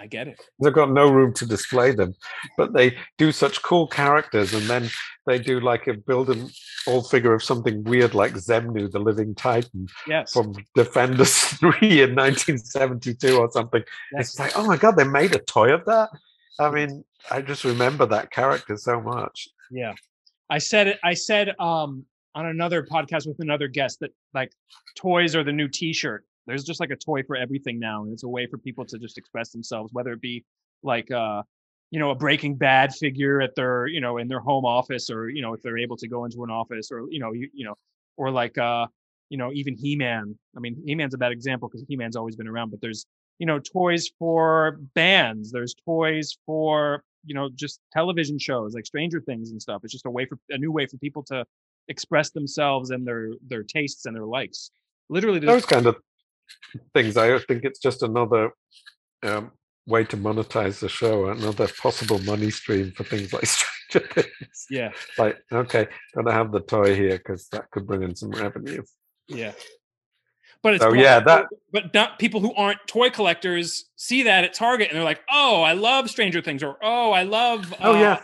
[0.00, 0.40] I get it.
[0.62, 2.14] They've got no room to display them,
[2.56, 4.88] but they do such cool characters, and then
[5.26, 6.48] they do like a build an
[6.86, 10.32] all figure of something weird like Xemnu, the Living Titan Yes.
[10.32, 11.70] from Defenders 3
[12.02, 13.82] in 1972 or something.
[14.14, 14.30] yes.
[14.30, 16.08] It's like, oh my god, they made a toy of that.
[16.58, 19.48] I mean, I just remember that character so much.
[19.70, 19.92] Yeah.
[20.48, 22.04] I said it I said um
[22.34, 24.52] on another podcast with another guest that like
[24.96, 26.24] toys are the new t-shirt.
[26.46, 28.98] There's just like a toy for everything now and it's a way for people to
[28.98, 30.44] just express themselves whether it be
[30.82, 31.42] like uh
[31.90, 35.28] you know a breaking bad figure at their you know in their home office or
[35.28, 37.64] you know if they're able to go into an office or you know you, you
[37.64, 37.74] know
[38.16, 38.86] or like uh
[39.28, 40.36] you know even He-Man.
[40.56, 43.06] I mean He-Man's a bad example because He-Man's always been around but there's
[43.38, 49.20] you know toys for bands there's toys for you know just television shows like stranger
[49.20, 51.44] things and stuff it's just a way for a new way for people to
[51.88, 54.70] express themselves and their their tastes and their likes
[55.08, 55.96] literally Those kind of
[56.94, 57.16] things.
[57.16, 58.52] I think it's just another
[59.22, 59.52] um,
[59.86, 64.66] way to monetize the show, another possible money stream for things like Stranger Things.
[64.70, 68.82] yeah Like, okay, gotta have the toy here because that could bring in some revenue.
[69.28, 69.52] yeah
[70.62, 71.00] but it's So, cool.
[71.00, 75.04] yeah, that- but not people who aren't toy collectors see that at target and they're
[75.04, 78.20] like oh i love stranger things or oh i love Oh, uh, yeah.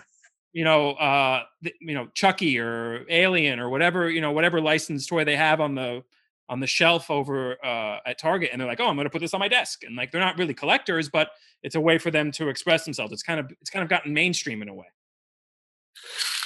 [0.52, 1.44] you know, uh,
[1.80, 5.74] you know, Chucky or Alien or whatever, you know, whatever licensed toy they have on
[5.74, 6.02] the
[6.48, 9.20] on the shelf over uh, at Target, and they're like, "Oh, I'm going to put
[9.20, 11.30] this on my desk," and like they're not really collectors, but
[11.62, 13.12] it's a way for them to express themselves.
[13.12, 14.86] It's kind of it's kind of gotten mainstream in a way.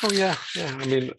[0.03, 0.77] Oh yeah, yeah.
[0.79, 1.13] I mean,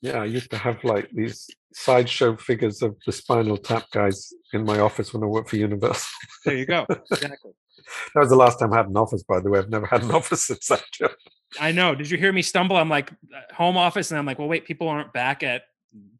[0.00, 4.64] yeah, I used to have like these sideshow figures of the Spinal Tap guys in
[4.64, 6.08] my office when I worked for Universal.
[6.44, 6.86] There you go.
[7.10, 7.52] Exactly.
[8.14, 9.58] that was the last time I had an office, by the way.
[9.58, 11.10] I've never had an office since that job.
[11.58, 11.94] I know.
[11.94, 12.76] Did you hear me stumble?
[12.76, 13.10] I'm like
[13.52, 15.62] home office, and I'm like, well, wait, people aren't back at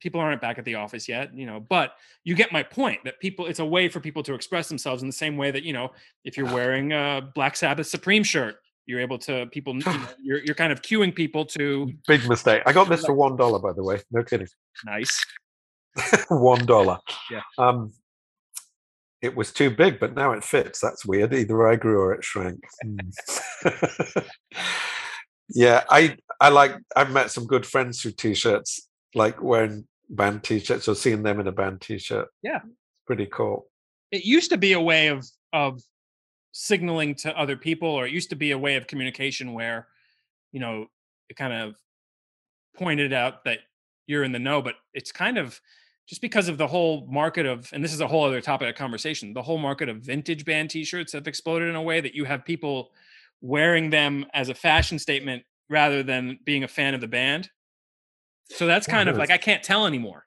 [0.01, 1.61] people aren't back at the office yet, you know.
[1.61, 1.93] But
[2.25, 5.09] you get my point that people, it's a way for people to express themselves in
[5.09, 5.91] the same way that you know,
[6.25, 10.45] if you're wearing a Black Sabbath Supreme shirt, you're able to people you know, you're,
[10.45, 12.63] you're kind of cueing people to big mistake.
[12.67, 14.01] I got this for one dollar by the way.
[14.11, 14.49] No kidding.
[14.85, 15.25] Nice.
[16.29, 16.99] One dollar.
[17.31, 17.41] Yeah.
[17.59, 17.93] Um
[19.21, 20.81] it was too big but now it fits.
[20.81, 21.35] That's weird.
[21.35, 22.61] Either i grew or it shrank.
[22.83, 24.21] Hmm.
[25.51, 30.89] yeah i i like i've met some good friends through t-shirts like wearing band t-shirts
[30.89, 32.29] or seeing them in a band t-shirt.
[32.43, 32.61] Yeah.
[33.07, 33.67] Pretty cool.
[34.11, 35.81] It used to be a way of of
[36.53, 39.87] signaling to other people or it used to be a way of communication where
[40.51, 40.87] you know
[41.29, 41.77] it kind of
[42.77, 43.61] pointed out that
[44.07, 45.61] you're in the know but it's kind of
[46.09, 48.75] just because of the whole market of and this is a whole other topic of
[48.75, 52.25] conversation the whole market of vintage band t-shirts have exploded in a way that you
[52.25, 52.91] have people
[53.41, 57.51] wearing them as a fashion statement rather than being a fan of the band
[58.51, 60.25] so that's kind of like i can't tell anymore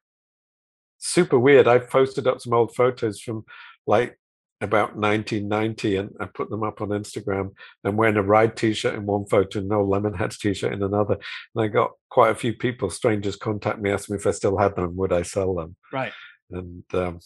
[0.97, 3.43] super weird i've posted up some old photos from
[3.87, 4.17] like
[4.61, 7.53] about 1990 and I put them up on Instagram
[7.83, 11.17] and wearing a ride t-shirt in one photo and no Lemonheads t-shirt in another.
[11.55, 14.57] And I got quite a few people, strangers contact me, asking me if I still
[14.57, 15.75] had them, would I sell them?
[15.91, 16.13] Right.
[16.51, 17.19] And um,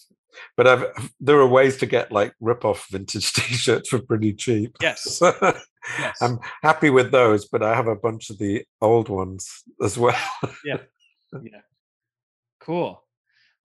[0.58, 0.86] but I've
[1.20, 4.76] there are ways to get like rip-off vintage t-shirts for pretty cheap.
[4.82, 5.20] Yes.
[6.00, 6.18] yes.
[6.22, 10.16] I'm happy with those, but I have a bunch of the old ones as well.
[10.64, 10.78] yeah.
[11.34, 11.62] Yeah.
[12.60, 13.02] Cool.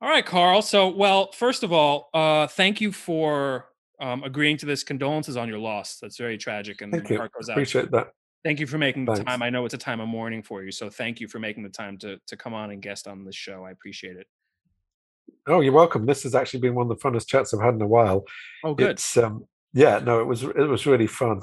[0.03, 0.63] All right, Carl.
[0.63, 3.67] So, well, first of all, uh, thank you for
[4.01, 4.83] um, agreeing to this.
[4.83, 5.99] Condolences on your loss.
[6.01, 7.19] That's very tragic, and thank you.
[7.19, 7.53] heart goes out.
[7.53, 8.09] Appreciate that.
[8.43, 9.43] Thank you for making the time.
[9.43, 11.69] I know it's a time of mourning for you, so thank you for making the
[11.69, 13.65] time to to come on and guest on this show.
[13.65, 14.27] I appreciate it.
[15.47, 16.07] Oh, you're welcome.
[16.07, 18.25] This has actually been one of the funnest chats I've had in a while.
[18.65, 18.91] Oh, good.
[18.91, 21.43] It's um, yeah, no, it was it was really fun.